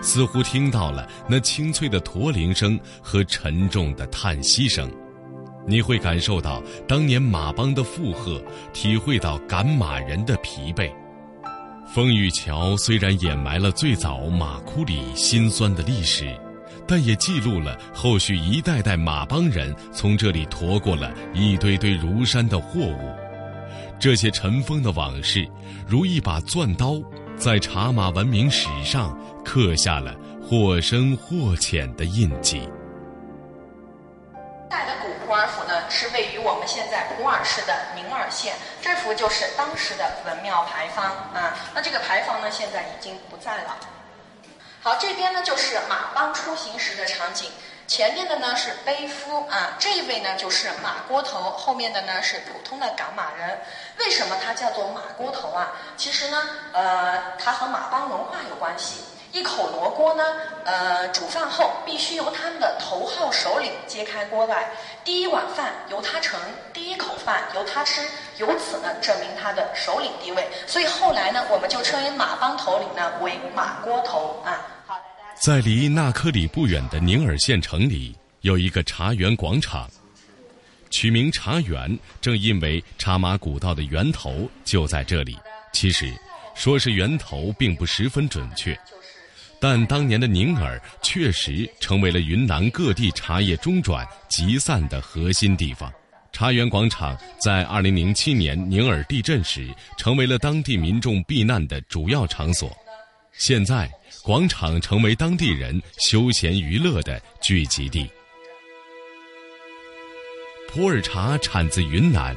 [0.00, 4.90] 似乎听到了那清脆的驼铃声和沉重的叹息声。
[5.66, 8.42] 你会感受到当年马帮的负荷，
[8.72, 10.90] 体会到赶马人的疲惫。
[11.92, 16.34] 风雨桥虽然掩埋了最早马窟里辛酸的历史，
[16.86, 23.29] 但也记录了后续一代代马帮人从这里驮过了一堆堆如山的货物。
[24.00, 25.46] 这些尘封的往事，
[25.86, 26.94] 如一把钻刀，
[27.36, 32.66] 在茶马文明史上刻下了或深或浅的印记。
[34.70, 38.54] 代的古普洱府呢，是位于我们现在普洱市的宁洱县。
[38.80, 41.54] 这幅就是当时的文庙牌坊啊。
[41.74, 43.76] 那这个牌坊呢，现在已经不在了。
[44.80, 47.50] 好，这边呢就是马帮出行时的场景。
[47.90, 53.60] 前面的呢是背夫啊，这位呢就是马锅头，后面的呢是普通的赶马人。
[53.98, 55.72] 为什么它叫做马锅头啊？
[55.96, 56.40] 其实呢，
[56.72, 59.02] 呃，它和马帮文化有关系。
[59.32, 60.24] 一口罗锅呢，
[60.64, 64.70] 呃，煮饭后必须由他们的头号首领揭开锅盖，
[65.02, 66.38] 第一碗饭由他盛，
[66.72, 70.48] 第一口饭由他吃，由此呢证明他的首领地位。
[70.64, 74.64] 所以后来呢，我们就称为马帮头领呢为马锅头啊。
[75.40, 79.90] 在离纳科里不远的宁洱县城里，有一个茶园广场，
[80.90, 85.38] 取名茶园，正因为茶马古道的源头就在这里。
[85.72, 86.12] 其实，
[86.54, 88.78] 说是源头并不十分准确，
[89.58, 95.90] 但当年的宁洱确实成为了云南各地茶叶中转集散的核心地方。
[96.32, 102.70] 茶园广场在2007年宁洱地震时，成为了当地民众避难的主要场所。
[103.32, 103.90] 现在。
[104.22, 108.06] 广场成为当地人休闲娱乐的聚集地。
[110.68, 112.36] 普洱茶产自云南，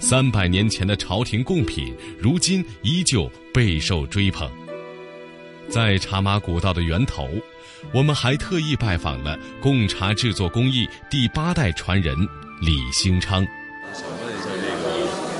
[0.00, 4.50] 三百年前的朝廷贡品，如今依旧备受追捧。
[5.68, 7.30] 在茶马古道的源头，
[7.94, 12.16] 我们还特意拜访了贡茶制作工艺第八代传人
[12.60, 13.46] 李兴昌。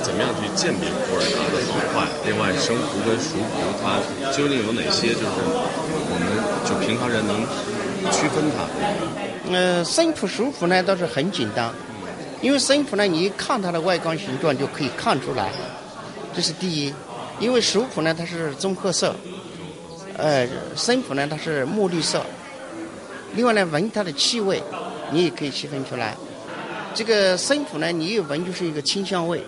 [0.02, 2.08] 怎么样去鉴别普洱茶的好坏？
[2.26, 4.00] 另外，生普跟熟普它
[4.32, 5.08] 究竟有哪些？
[5.14, 5.26] 就是。
[6.12, 6.26] 我们
[6.66, 7.40] 就平常人能
[8.10, 8.66] 区分它。
[9.48, 11.70] 嗯，生普熟普呢倒是很简单，
[12.42, 15.50] 因为生普呢，你一看它的外观形状就可以看出来，
[16.34, 16.92] 这是第一。
[17.38, 19.14] 因为熟普呢它是棕褐色，
[20.16, 22.20] 呃，生普呢它是墨绿色。
[23.34, 24.62] 另外呢，闻它的气味，
[25.12, 26.16] 你也可以区分出来。
[26.92, 29.40] 这个生普呢，你一闻就是一个清香味，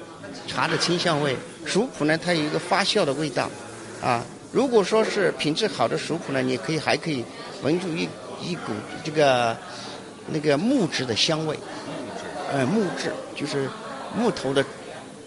[0.47, 3.51] 茶的清香味；熟普呢，它有一个发酵的味道，
[4.03, 4.25] 啊。
[4.53, 7.25] 如果说是品质好的熟普呢，你可以还可以
[7.63, 8.07] 闻出一
[8.39, 9.57] 一股这个
[10.27, 11.59] 那个木质的香味，
[12.53, 13.67] 呃，木质就是
[14.15, 14.63] 木头的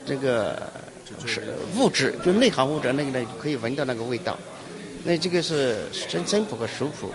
[0.06, 0.62] 这个
[1.26, 4.38] 是物质，就内含物质那个呢，可以闻到那个味道。
[5.04, 7.12] 那这个是真真普和熟普，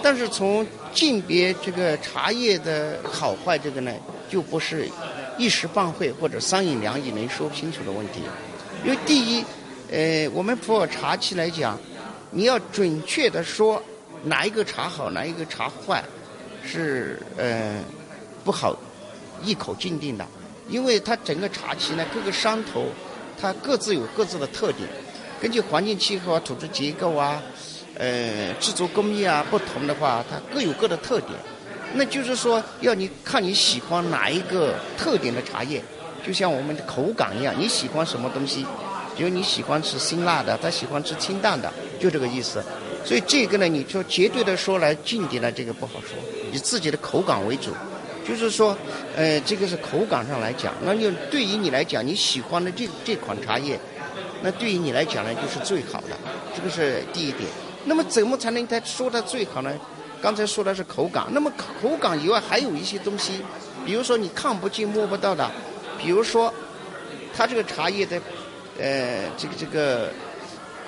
[0.00, 3.92] 但是从鉴别这个茶叶的好坏，这个呢，
[4.28, 4.88] 就不是
[5.38, 8.20] 一时半会或者三言两语能说清楚的问题，
[8.84, 9.44] 因为第一。
[9.90, 11.78] 呃，我们普洱茶器来讲，
[12.30, 13.82] 你要准确的说
[14.24, 16.04] 哪一个茶好，哪一个茶坏，
[16.62, 17.82] 是呃
[18.44, 18.76] 不好
[19.42, 20.26] 一口鉴定的，
[20.68, 22.84] 因为它整个茶器呢，各个山头
[23.40, 24.86] 它各自有各自的特点，
[25.40, 27.42] 根据环境气候啊、土质结构啊、
[27.94, 31.32] 呃制作工艺啊不同的话，它各有各的特点。
[31.94, 35.82] 那就是说，要你看你喜欢哪一个特点的茶叶，
[36.26, 38.66] 就像我们的口感一样，你喜欢什么东西。
[39.16, 42.62] 比如你喜欢吃辛辣的，他喜欢吃清淡的，就这个意思。
[43.04, 46.16] 所以这个呢，你说绝对的说来近点呢，这个不好说，
[46.52, 47.72] 以自己的口感为主。
[48.24, 48.76] 就是说，
[49.16, 53.80] 呃，这个是口感上来讲，那就对于你来讲，你喜欢的这这款茶叶，
[54.42, 56.16] 那对于你来讲呢，就是最好的。
[56.54, 57.48] 这个是第一点。
[57.86, 59.72] 那么怎么才能它说的最好呢？
[60.20, 63.42] 刚才说的是口感，那么口感以外还有一些东西，
[63.84, 65.50] 比如说你看不见摸不到的，
[65.98, 66.52] 比如说
[67.36, 68.20] 它这个茶叶的。
[68.80, 70.08] 呃，这个这个，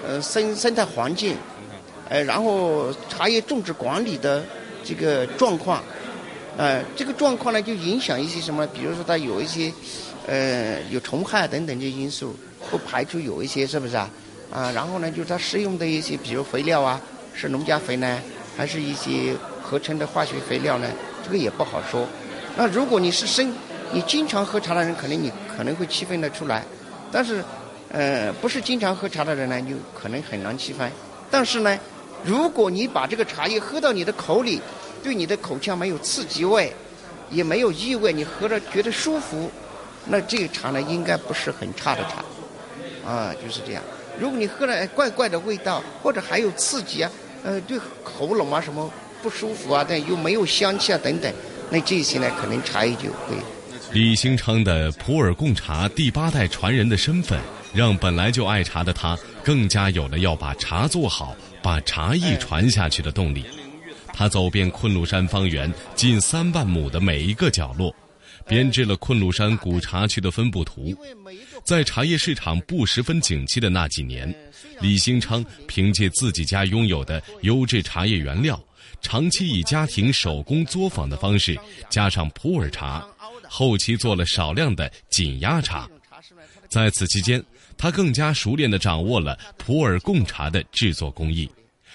[0.06, 1.36] 呃，生生态环境，
[2.08, 4.44] 呃，然后茶叶种植管理的
[4.84, 5.82] 这个状况，
[6.56, 8.64] 呃，这个状况呢，就影响一些什么？
[8.68, 9.72] 比如说它有一些，
[10.28, 12.32] 呃，有虫害等等这些因素，
[12.70, 14.08] 不排除有一些是不是啊？
[14.52, 17.00] 啊，然后呢，就是它使用的一些，比如肥料啊，
[17.34, 18.20] 是农家肥呢，
[18.60, 20.86] 还是一些合成的化学肥料呢？
[21.24, 22.06] 这个也不好说。
[22.58, 23.54] 那如果你是生，
[23.90, 26.62] 你经常喝茶的人，可能你可能会区分得出来，
[27.10, 27.42] 但是。
[27.92, 30.88] 呃，不是经常喝茶的人呢，就可能很难区分。
[31.28, 31.76] 但是呢，
[32.22, 34.60] 如果你把这个茶叶喝到你的口里，
[35.02, 36.72] 对你的口腔没有刺激味，
[37.30, 39.50] 也没有异味，你喝着觉得舒服，
[40.04, 42.22] 那这个茶呢，应该不是很差的茶。
[43.10, 43.82] 啊，就是这样。
[44.20, 47.10] 如果你喝了怪怪的味道，或者还有刺激啊，
[47.44, 48.90] 呃，对喉咙啊什么
[49.22, 51.32] 不舒服啊，但又没有香气啊等等，
[51.70, 53.36] 那这些呢，可能茶叶就会。
[53.92, 57.38] 李兴昌的普洱贡茶第八代传人的身份。
[57.72, 63.44] 让本来就爱茶的他更加有了要把茶做好、把茶艺传下去的动力。
[64.12, 67.94] 他走遍昆仑山方圆近三万亩的每一个角落，
[68.50, 70.92] 编制了昆仑山古茶区的分布图。
[71.62, 74.34] 在茶叶市场不十分景气的那几年，
[74.80, 78.60] 李兴昌凭借自己家拥有的优质茶叶原料，
[79.00, 81.56] 长期以家庭手工作坊的方式，
[81.88, 83.06] 加上普洱茶，
[83.48, 85.88] 后期做了少量的紧压茶。
[86.68, 87.40] 在此期间，
[87.78, 91.48] 他更加熟练地掌握了普洱贡茶的制作工艺，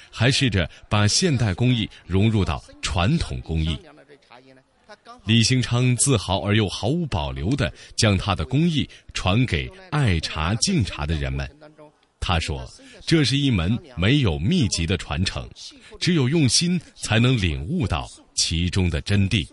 [0.10, 3.78] 还试着把现代工艺融入到传统工艺。
[5.26, 11.49] 李兴昌自豪而又毫无保留地将他的工艺传给爱茶敬茶的人们。
[12.19, 12.67] 他说
[13.05, 15.47] ：“这是一门没有秘籍的传承，
[15.99, 19.47] 只有用心才能领悟到其中的真谛。”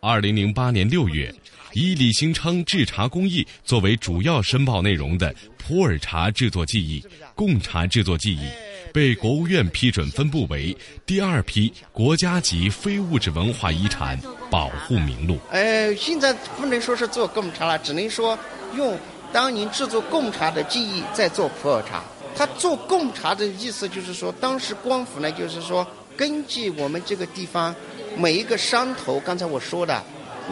[0.00, 1.34] 二零零八年六月，
[1.72, 8.48] 以李兴昌制茶工艺作为主要申报内容的普洱茶制作技艺、贡茶制作技艺，
[8.92, 14.16] 被国务院批准分布为第二批国家级非物质文化遗产
[14.48, 15.36] 保护名录。
[15.50, 18.38] 呃，现在不能说是做贡茶了，只能说
[18.76, 18.96] 用
[19.32, 22.04] 当年制作贡茶的技艺在做普洱茶。
[22.36, 25.84] 他做贡茶的意思就是说，当时官府呢，就是说
[26.16, 27.74] 根据我们这个地方。
[28.18, 30.02] 每一个山头，刚才我说的，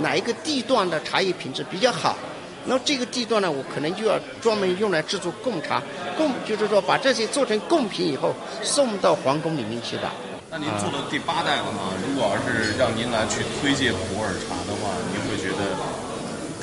[0.00, 2.16] 哪一个地段的茶叶品质比较好？
[2.64, 5.82] 那这个地段呢，我可能就要专门用来制作贡茶，
[6.16, 10.08] 贡就是说把这些做成贡品以后送到皇宫里面去的。
[10.48, 11.90] 那您做到第八代了嘛？
[12.06, 15.74] 如果要是让您来去推介普洱茶的话，您会觉得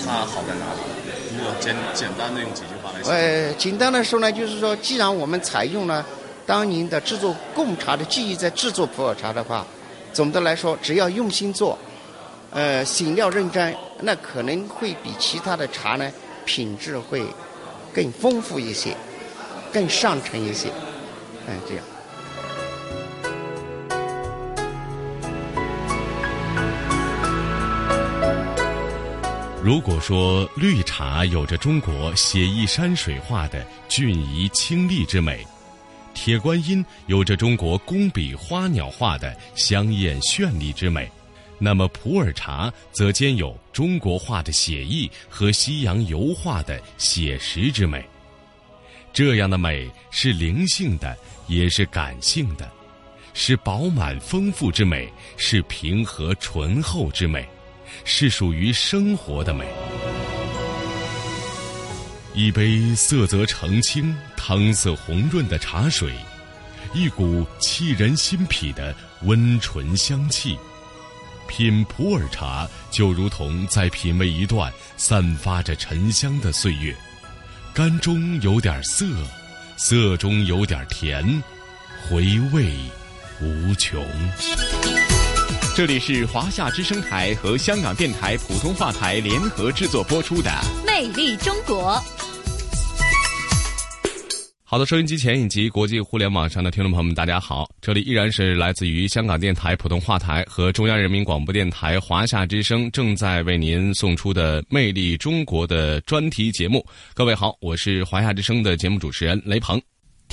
[0.05, 1.37] 它好在哪里？
[1.37, 3.01] 如果简简单的用几句话来。
[3.09, 6.05] 呃，简单的说呢，就是说，既然我们采用了
[6.45, 9.65] 当年的制作贡茶的技艺在制作普洱茶的话。
[10.13, 11.77] 总的来说，只要用心做，
[12.51, 16.09] 呃，选料认真，那可能会比其他的茶呢
[16.45, 17.25] 品质会
[17.91, 18.95] 更丰富一些，
[19.73, 20.69] 更上乘一些，
[21.47, 21.83] 嗯，这样。
[29.63, 35.47] 如果说绿茶有着中国写意山水画的俊逸清丽之美。
[36.13, 41.09] 铁观音有着中国工笔花鸟画的香艳绚丽之美，
[41.59, 48.03] 那么普洱茶则兼有中国画的写意和西洋油画的写实之美。
[49.11, 51.15] 这样的美是灵性的，
[51.47, 52.71] 也是感性的，
[53.33, 57.47] 是饱满丰富之美，是平和醇厚之美，
[58.05, 59.65] 是属于生活的美。
[62.35, 66.11] 一杯色泽澄清、汤色红润的茶水，
[66.93, 70.57] 一股沁人心脾的温醇香气。
[71.47, 76.95] 品普洱茶，就如同在品味一段散发着沉香的岁月。
[77.71, 79.05] 甘中有点涩，
[79.77, 81.43] 涩中有点甜，
[82.09, 82.73] 回味
[83.39, 84.03] 无穷。
[85.75, 90.51] 这里是华夏之声台和香港电台普通话台联合制作播出的
[90.85, 91.93] 《魅力中国》。
[94.63, 97.67] 好的，收音机前以及国际互联网上的听众朋友们，大家好！
[97.81, 106.85] 这里依然是来自于香港电台普通话台和中央人民广播电台华夏之声正在为您送出的《魅力中国》的专题节目。
[107.15, 109.81] 各位好，我是华夏之声的节目主持人雷鹏。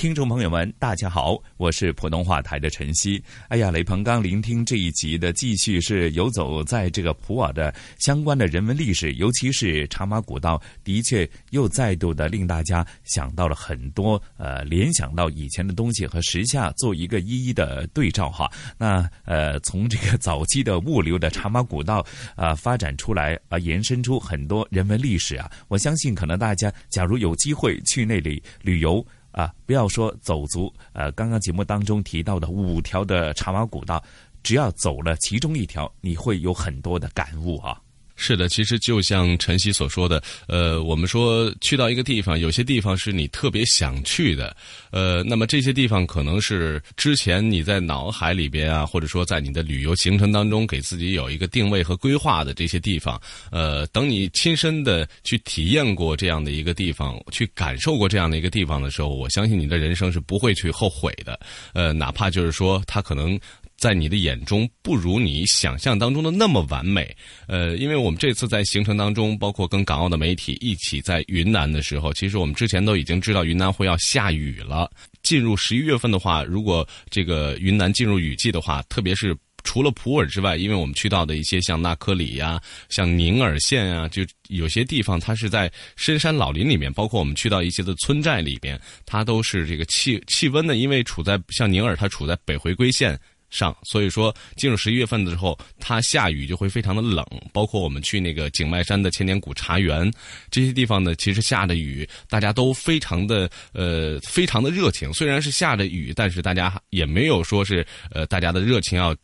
[0.01, 3.23] 听众朋友们，大家好，我是普通话台的晨曦。
[3.49, 18.49] 哎呀，雷鹏刚聆听这一集的继续是游走在这个普洱的相关的人文历史，尤其是茶马古道，的确又再度的令大家想到了很多，呃，联想到以前的东西和时下做一个一一的对照哈。
[18.79, 22.03] 那呃，从这个早期的物流的茶马古道
[22.35, 25.47] 啊发展出来啊，延伸出很多人文历史啊。
[25.67, 29.05] 我相信，可能大家假如有机会去那里旅游。
[29.31, 34.03] 啊，不要说走足，呃，刚刚节目当中提到的五条的茶马古道，
[34.43, 37.81] 只要走了其中一条，你会有很多的感悟啊。
[38.23, 44.55] 是的，其实就像晨曦所说的，呃，我们说去到一个地方，有些地方是你特别想去的，
[44.91, 53.19] 呃，那么这些地方可能是之前你在脑海里边啊，或者说在你的旅游行程当中给自己有一个定位和规划的这些地方，
[53.51, 61.39] 呃，等你亲身的去体验过这样的一个地方，去感受过这样的一个地方的时候，我相信你的人生是不会去后悔的，
[61.73, 63.39] 呃，哪怕就是说他可能。
[63.81, 67.17] 在你的眼中不如你想象当中的那么完美，
[67.47, 74.87] 呃，因为我们这次在行程当中，包括跟港澳的媒体一起在云南的时候，其实我们之前都已经知道云南会要下雨了。
[75.23, 93.19] 进入十一月份的话，如果这个云南进入雨季的话，特别是除了普洱之外，因为我们去到的一些像纳科里呀、像宁洱县啊，就有些地方它是在深山老林里面，包括我们去到一些的村寨里边，它都是这个气气温呢，因为处在像宁洱，它处在北回归线。
[93.51, 97.23] 上，所以说进入十一月份的时候，它下雨就会非常的冷。
[97.53, 100.11] 包括我们去那个景迈山的千年古茶园
[100.49, 105.13] 这些地方呢，其实下着雨，大家都非常的呃非常的热情。
[105.13, 109.15] 虽然是下着雨，但是大家也没有说是呃大家的热情要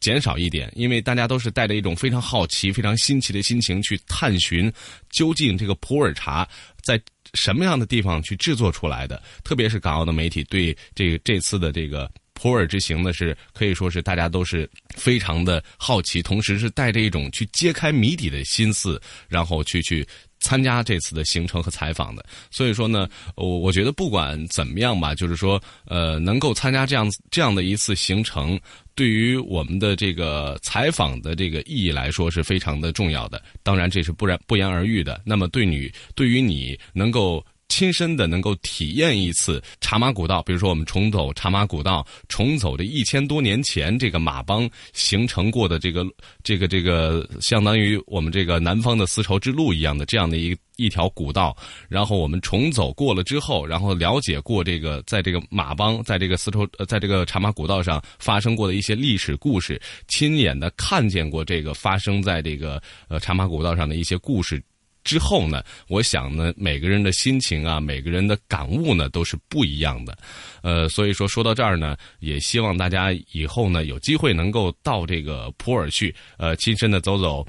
[0.00, 4.72] 减少一点，因为大家都是带着一种非常好奇、非常新奇的心情去探寻，
[5.10, 6.48] 究竟这个普洱茶
[6.82, 7.00] 在。
[7.32, 9.20] 什么样的地方去制作出来的？
[9.42, 12.08] 特别是港澳的媒体对这个这次的这个
[12.44, 20.06] 普洱之行呢，是可以说是大家都是非常的好奇，同时是带着一种去揭开谜底的心思，然后去去
[20.40, 22.22] 参加这次的行程和采访的。
[22.50, 28.60] 所以说呢，我我觉得不管怎么样吧，就是说，呃，能够参加这样这样的一次行程。
[28.94, 35.18] 对于我们的这个采访的这个意义来说是非常的重要的，当然这是不然不言而喻的。
[35.24, 37.42] 那么对你对于你能够
[37.74, 46.06] 亲身的能够体验一次茶马古道，比如说我们重走茶马古道，重走这一千多年前这个马帮形成过的这个
[46.44, 50.56] 这个这个相当于我们这个南方的丝绸之路一样的这样的一。
[50.76, 51.56] 一条古道，
[51.88, 64.60] 然后我们重走过了之后，然后了解过这个在这个马帮，在这个丝绸，在这个茶马古道上发生过的一些历史故事，亲眼的看见过这个发生在这个呃茶马古道上的一些故事
[65.04, 70.16] 之后呢，我想呢，每个人的心情啊，每个人的感悟呢，都是不一样的。
[70.62, 77.46] 呃，所以说说到这儿呢，也希望大家以后呢有机会能够到这个普洱去，呃，亲身的走走。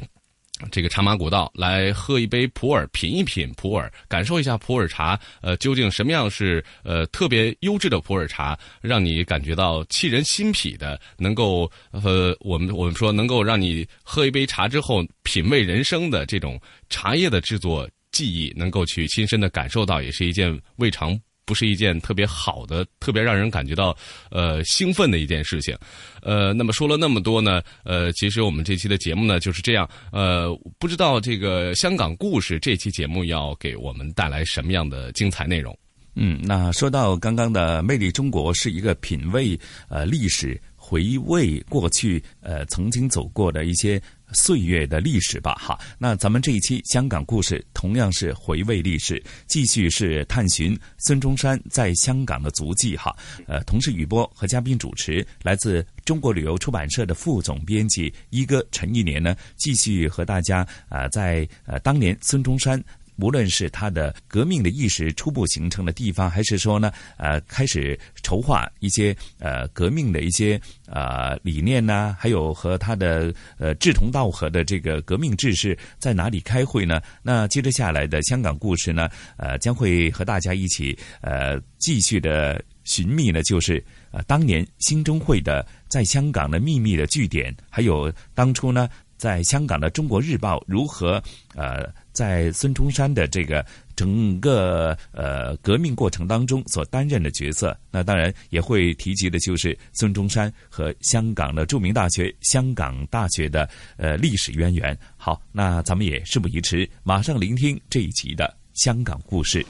[0.72, 5.20] 这个茶马古道来喝一杯普洱，品一品普洱，感受一下普洱茶。
[5.41, 21.20] 呃，究竟什么样是呃特别优质的普洱茶，让你感觉到沁人心脾的，能够呃我们我们说能够让你喝一杯茶之后品味人生的这种茶叶的制作技艺，能够去亲身的感受到，也是一件未尝。
[21.46, 23.96] 不是一件特别好的、特别让人感觉到
[24.32, 25.78] 呃兴奋的一件事情，
[26.22, 30.48] 呃，那么说了那么多呢，呃，其实我们这期的节目呢就是这样，呃，
[30.80, 35.78] 不知道这个香港故事这期节目要给我们带来什么样的精彩内容？
[36.18, 44.01] 嗯，那说到刚刚的魅力中国是一个品味呃历史、回味过去呃曾经走过的一些。
[44.31, 45.79] 岁月的历史吧，哈。
[45.99, 53.15] 那咱们这一期香港故事同样是回味历史，继续是探寻孙中山在香港的足迹，哈。
[53.45, 62.83] 呃，同时雨波和嘉宾主持，来自中国旅游出版社的副总编辑一哥陈一年呢，继续和大家啊，在呃当年孙中山。
[63.18, 77.01] 无论是他的革命的意识初步形成的地方，还是说呢，呃，开始筹划一些呃革命的一些呃理念呢，还有和他的呃志同道合的这个革命志士在哪里开会呢？
[77.22, 91.22] 那接着下来的香港故事呢，呃，将会和大家一起呃继续的寻觅呢，就是呃当年兴中会的在香港的秘密的据点，还有当初呢在香港的《中国日报》如何
[91.55, 91.89] 呃。
[92.16, 93.63] 在孙中山的这个
[93.95, 104.97] 整个呃革命过程当中所担任的角色，那当然也会提及的就是孙中山和香港的著名大学香港大学的呃历史渊源。
[105.18, 109.66] 好，那咱们也事不宜迟，马上聆听这一集的香港故事。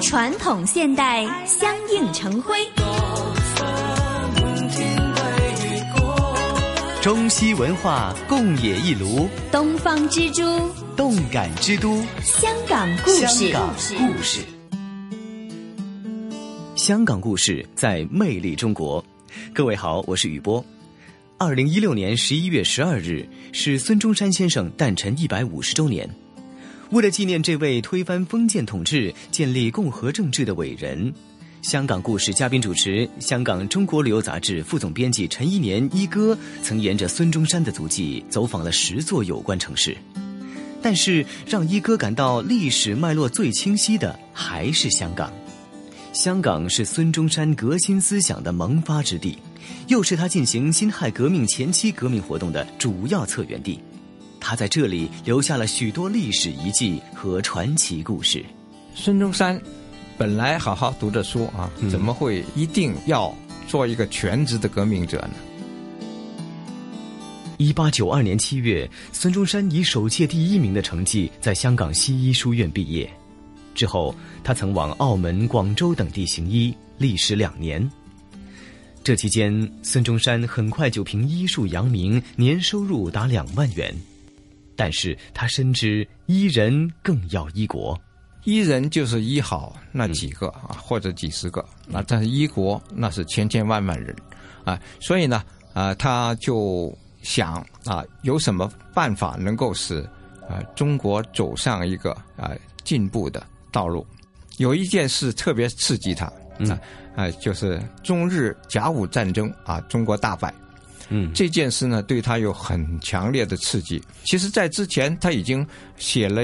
[0.00, 2.56] 传统现代相映成辉。
[7.08, 10.42] 中西文化共冶一炉，东方之珠，
[10.94, 13.26] 动感之都，香港故事。
[13.26, 14.40] 香港故事，
[16.76, 19.02] 香港故事在魅力中国。
[19.54, 20.62] 各位好，我是雨波。
[21.38, 26.06] 二零一六年十一月十二日是孙中山先生诞辰一百五十周年。
[26.90, 31.10] 为了纪念这位推翻封建统治、建立共和政治的伟人。
[31.62, 39.96] 香港故事嘉宾主持，香港中国旅游杂志副总编辑陈一年一哥曾沿着孙中山的足迹走访了十座有关城市，
[40.80, 45.32] 但是让一哥感到历史脉络最清晰的还是香港。
[46.12, 49.36] 香港是孙中山革新思想的萌发之地，
[49.88, 53.78] 又是他进行辛亥革命前期革命活动的主要策源地，
[54.40, 58.42] 他在这里留下了许多历史遗迹和传奇故事。
[58.94, 59.60] 孙中山。
[60.18, 63.32] 本来好好读着书啊，怎么会一定要
[63.68, 65.34] 做一个全职的革命者呢？
[67.56, 73.08] 一八九二年七月，孙中山以首届第一名的成绩在香港西医书院毕业。
[73.76, 74.12] 之后，
[74.42, 77.88] 他曾往澳门、广州等地行医，历时两年。
[79.04, 83.94] 这期间，孙中山很快就凭医术扬名，年收入达两万元。
[84.74, 87.96] 但是他深知医人更要医国。
[88.44, 94.14] 一人就是医好那几个啊，或者几十个，那但是一国那是千千万万人
[94.64, 95.42] 啊，所以呢，
[95.74, 100.00] 啊，他就想啊，有什么办法能够使
[100.48, 102.52] 啊中国走上一个啊
[102.84, 104.06] 进步的道路？
[104.56, 106.26] 有一件事特别刺激他
[106.70, 106.80] 啊，
[107.14, 110.52] 啊，就是中日甲午战争啊，中国大败。
[111.10, 114.02] 嗯，这件事呢，对他有很强烈的刺激。
[114.24, 115.66] 其实，在之前他已经
[115.96, 116.42] 写了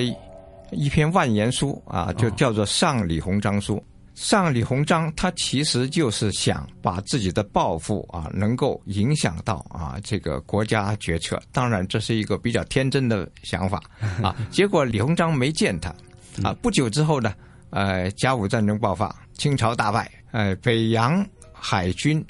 [0.73, 3.77] 一篇万言书啊，就叫做《上李鸿章书》。
[4.15, 11.41] 上李鸿章他其实就是想把自己的抱负啊，能够影响到啊这个国家决策。
[11.53, 13.83] 当然，这是一个比较天真的想法
[14.23, 14.35] 啊。
[14.51, 15.95] 结果李鸿章没见他
[16.43, 16.55] 啊。
[16.63, 17.35] 不久之后呢，
[17.71, 22.25] 呃，甲午战争爆发，清朝大败，呃，北洋海军。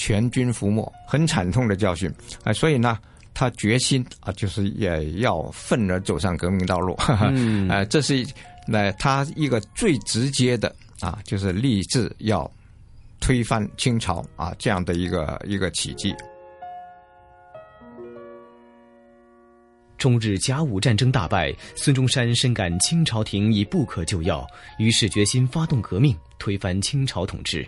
[0.00, 2.08] 全军覆没，很惨痛的教训
[2.44, 2.52] 啊！
[2.52, 2.96] 所以呢，
[3.38, 6.96] 他决心啊，就是也要奋而走上革命道路。
[7.20, 8.26] 嗯， 呃，这是
[8.66, 12.50] 那他一个最直接的啊，就是立志要
[13.20, 16.12] 推翻清朝啊这样的一个一个奇迹。
[19.98, 24.44] 中日甲午战争大败，孙中山深感清朝廷已不可救药，
[24.80, 27.64] 于是决心发动革命，推翻清朝统治。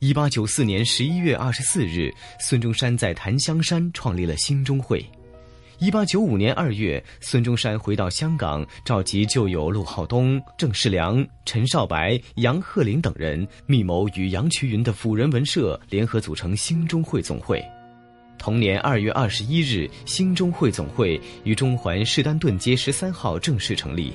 [0.00, 5.04] 一八九四年十一月二十四日，孙中山在檀香山创立了兴中会。
[5.80, 17.60] 一八九五年二月，孙中山回到香港，召集旧友陆浩东、郑世良、陈少白、杨鹤龄等人，密谋与杨衢云的辅仁文社联合组成兴中会总会。
[18.38, 24.12] 同年二月二十一日，兴中会总会于中环士丹顿街十三号正式成立。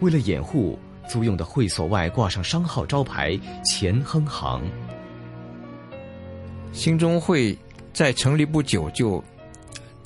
[0.00, 0.78] 为了掩护，
[1.08, 4.62] 租用的会所外挂上商号招牌“钱亨行”。
[6.72, 7.56] 兴中会
[7.92, 9.22] 在成立不久就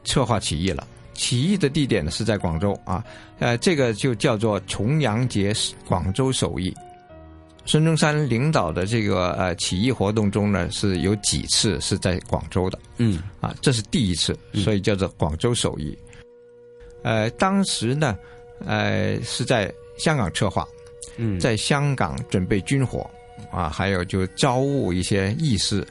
[0.05, 0.87] 策划起义了。
[1.15, 3.03] 起义的地点呢是在广州啊，
[3.39, 5.53] 呃，这个就叫做重阳节
[5.89, 6.75] 广州首义。
[7.65, 15.97] 孙中山领导的这个呃起义活动中呢，是有几次是在广州的，嗯，啊，这是第一次，所以叫做广州首义。
[17.03, 18.17] 呃，当时呢，
[18.65, 20.69] 呃，是在香港策划，
[21.17, 23.09] 嗯，在香港准备军火
[23.51, 25.87] 啊，还有就招募一些义士。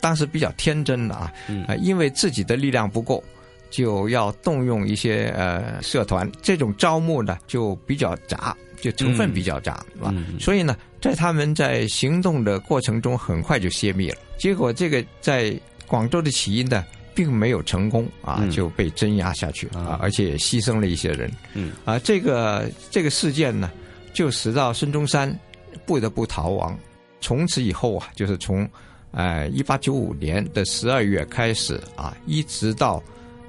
[0.00, 1.32] 当时比较天真的啊，
[1.66, 3.22] 啊，因为自己的力量不够，
[3.70, 6.30] 就要动用一些呃社团。
[6.40, 10.14] 这种招募呢，就比较杂，就成分比较杂，啊。
[10.40, 14.16] 所以呢，在他们在行动的过程中，很快就泄密了。
[14.38, 15.52] 结果这个在
[15.86, 16.84] 广州的起义呢，
[17.14, 21.30] 并没有成功啊，就被镇压下去啊，而且也牺牲了一些人。
[21.54, 23.70] 嗯啊，这个这个事件呢，
[24.12, 25.36] 就使到孙中山
[25.84, 26.78] 不得不逃亡。
[27.20, 28.68] 从此以后啊，就是从。
[29.10, 33.02] 呃，一八九五年的十二月开始啊，一直到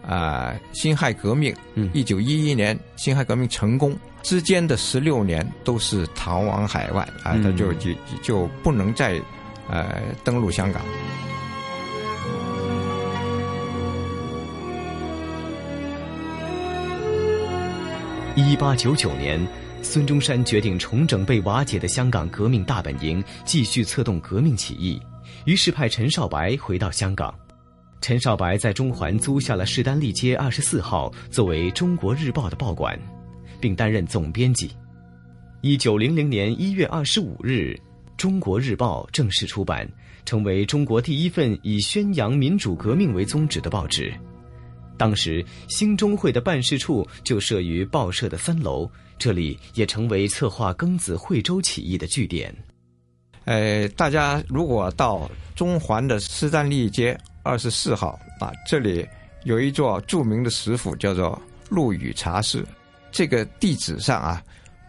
[0.05, 1.53] 啊辛亥革命，
[1.93, 7.91] 一九一一年辛亥革命成功之间的十六年都是逃往海外啊，他就就
[8.23, 9.21] 就不能再
[9.69, 10.81] 呃登陆香港。
[18.35, 19.45] 一八九九年，
[19.81, 24.99] 孙中山决定重整被瓦解的香港革命大本营，继续策动革命起义。
[25.45, 27.33] 于是派陈少白回到香港，
[28.01, 32.99] 陈少白在中环租下了士丹利街二十四号作为《中国日报》的报馆，
[33.59, 34.71] 并担任总编辑。
[35.61, 37.75] 一九零零年一月二十五日，
[38.15, 39.89] 《中国日报》正式出版，
[40.25, 44.13] 成为中国第一份以宣扬民主革命为宗旨的报纸。
[44.97, 52.53] 当时兴中会的办事处就设于报社的三楼，这里也成为策划庚子惠州起义的据点。
[53.49, 59.03] 呃，大家如果到中环的斯丹利街二十四号啊，这里
[59.41, 62.63] 有一座著名的食府，叫做陆羽茶室。
[63.11, 64.39] 这个地址上啊，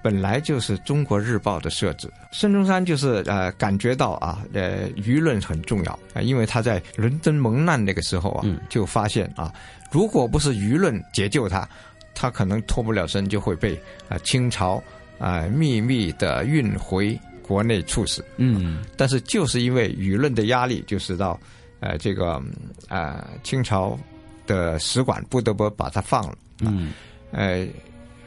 [0.03, 2.07] 本来就是《中国日报》的设置。
[2.33, 9.51] 孙中山就是呃感觉到啊，呃舆论很重要啊，因为他在伦敦蒙难那个时候啊，就发现啊，
[9.91, 11.67] 如果不是舆论解救他，
[12.15, 13.75] 他可能脱不了身，就会被
[14.11, 14.83] 啊清朝
[15.19, 17.19] 啊秘密的运回。
[17.51, 21.37] 国内处死，嗯，但是就是因为舆论的压力，就是到，
[21.81, 22.41] 呃，这个
[22.89, 23.99] 呃清朝
[24.47, 26.93] 的使馆不得不把他放了，嗯，
[27.33, 27.67] 呃，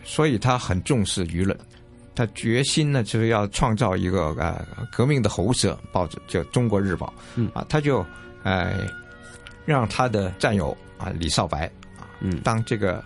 [0.03, 1.57] 所以他很重视舆论，
[2.13, 7.49] 他决心呢就是要创造一个呃革命的喉舌报纸，叫《中国日报》，嗯。
[7.53, 8.05] 啊，他就
[8.43, 8.85] 呃
[9.65, 11.65] 让他的战友啊李少白
[11.97, 13.01] 啊，嗯，当这个。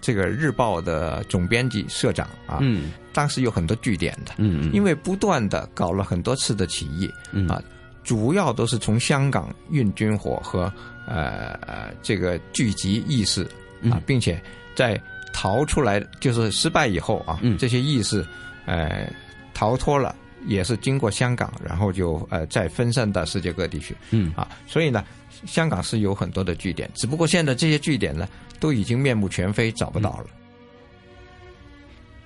[0.00, 7.48] 这个日报的总编辑、社长啊，嗯，当时有很多据点的，嗯嗯，因为不断的搞了很多次的起义，嗯。
[7.48, 7.62] 啊，
[8.04, 10.72] 主要都是从香港运军火和
[11.06, 13.42] 呃呃这个聚集意识
[13.90, 14.40] 啊，并且
[14.74, 14.98] 在
[15.32, 18.26] 逃出来就是失败以后啊，嗯，这些意识
[18.64, 19.12] 呃
[19.52, 23.94] 逃脱了，也是经过香港，然后就呃再分散到世界各地去。
[24.10, 24.32] 嗯。
[24.34, 25.04] 啊，所以呢，
[25.46, 28.28] 香港是有很多的据点，只不过现在这些据点呢
[28.58, 30.26] 都已经面目全非，找不到了。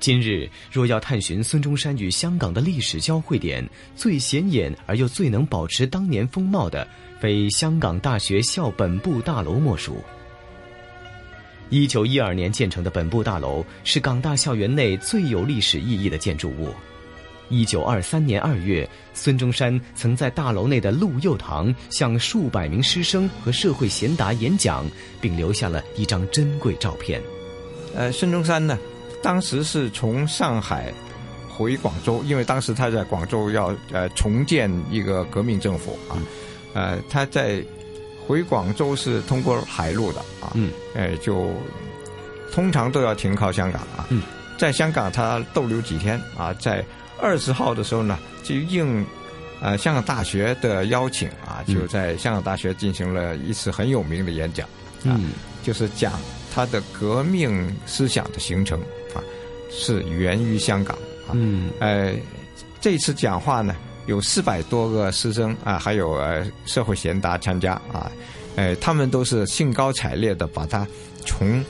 [0.00, 6.86] 今日若要探寻孙中山与香港的历史交汇点，最显眼而又最能保持当年风貌的，
[7.20, 10.02] 非香港大学校本部大楼莫属。
[11.70, 16.74] 一九一二年建成的本部大楼是港大校园内最有历史意义的建筑物。
[17.52, 24.86] 一九二三年二月，孙中山曾在大楼内的陆佑堂向数百名师生和社会贤达演讲，
[25.20, 27.20] 并留下了一张珍贵照片。
[27.94, 28.78] 呃，孙中山呢？
[29.22, 30.92] 当时是从上海
[31.48, 36.18] 回广州，因为当时他在广州要呃重建一个革命政府啊，
[36.72, 37.62] 呃他在
[38.26, 41.52] 回广州是通过海路的啊，嗯，呃就
[42.50, 44.22] 通常都要停靠香港啊，嗯，
[44.58, 46.84] 在香港他逗留几天啊，在
[47.22, 49.06] 二十号的时候呢，就应
[49.60, 54.66] 呃香港大学的邀请啊，就在香港大学进行了一次很有名的演讲，
[55.04, 55.30] 啊，嗯，
[55.62, 56.12] 就是讲
[56.52, 58.80] 他的革命思想的形成。
[59.14, 59.22] 啊，
[59.70, 60.96] 是源于香港
[61.26, 61.32] 啊。
[61.32, 62.14] 嗯，呃，
[62.80, 68.10] 这次讲话呢，有四百多个师生啊，还有呃社会贤达参加啊，
[68.56, 70.86] 呃，他们都是兴高采烈的把他
[71.26, 71.62] 从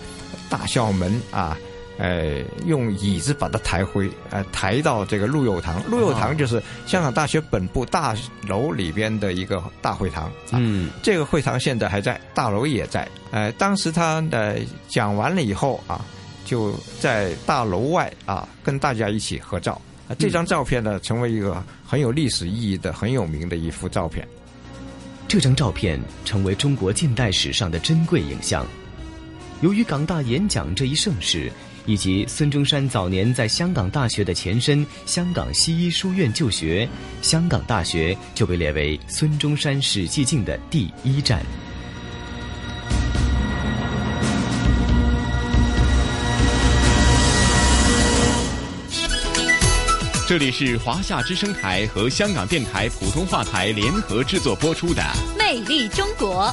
[0.49, 1.59] 大校门啊，
[2.03, 5.81] 呃，用椅子把它抬回，呃，抬到这个陆佑堂。
[5.89, 8.13] 陆佑堂就是香港大学本部大
[8.49, 10.25] 楼里边的一个大会堂。
[10.25, 13.09] 啊、嗯，这个会堂现在还在，大楼也在。
[13.31, 16.05] 呃，当时他的讲完了以后啊。
[16.45, 19.81] 就在大楼外啊，跟大家一起合照。
[20.09, 24.27] 啊，这张照片呢，成为一个很有历史意义的、很有名的一幅照片。
[25.29, 28.67] 这张照片成为中国近代史上的珍贵影像。
[29.63, 31.51] 由于港大演讲这一盛事，
[31.87, 36.89] 以及孙中山早年在香港大学的前身香港西医书院就学，
[37.21, 41.45] 香港大学就被列为孙中山史迹径的第一站。
[50.25, 55.03] 这里是华夏之声台和香港电台普通话台联合制作播出的
[55.39, 56.47] 《魅力中国》。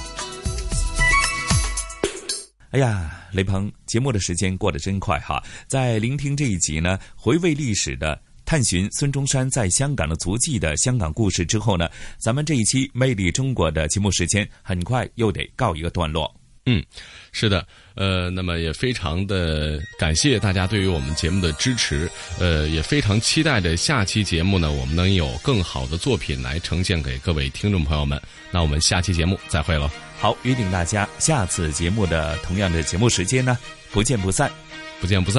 [2.71, 5.43] 哎呀，雷鹏，节目的时间过得真快哈！
[5.67, 16.33] 在聆听这一集呢，回味历史的、探寻孙中山在香港的足迹的香港故事之后呢，咱们这一期《魅力中国》的节目时间很快又得告一个段落。
[16.65, 16.83] 嗯，
[17.31, 17.65] 是的，
[17.95, 22.07] 呃，那么也非常的感谢大家对于我们节目的支持，
[22.37, 28.21] 呃，也非常期待着下期节目呢，我们能有更好的作品来呈现给各位听众朋友们。
[28.51, 29.89] 那我们下期节目再会喽！
[30.19, 33.57] 好，约定大家下次节目的同样的节目时间呢，
[33.91, 34.51] 不见不散，
[34.99, 35.37] 不见不散。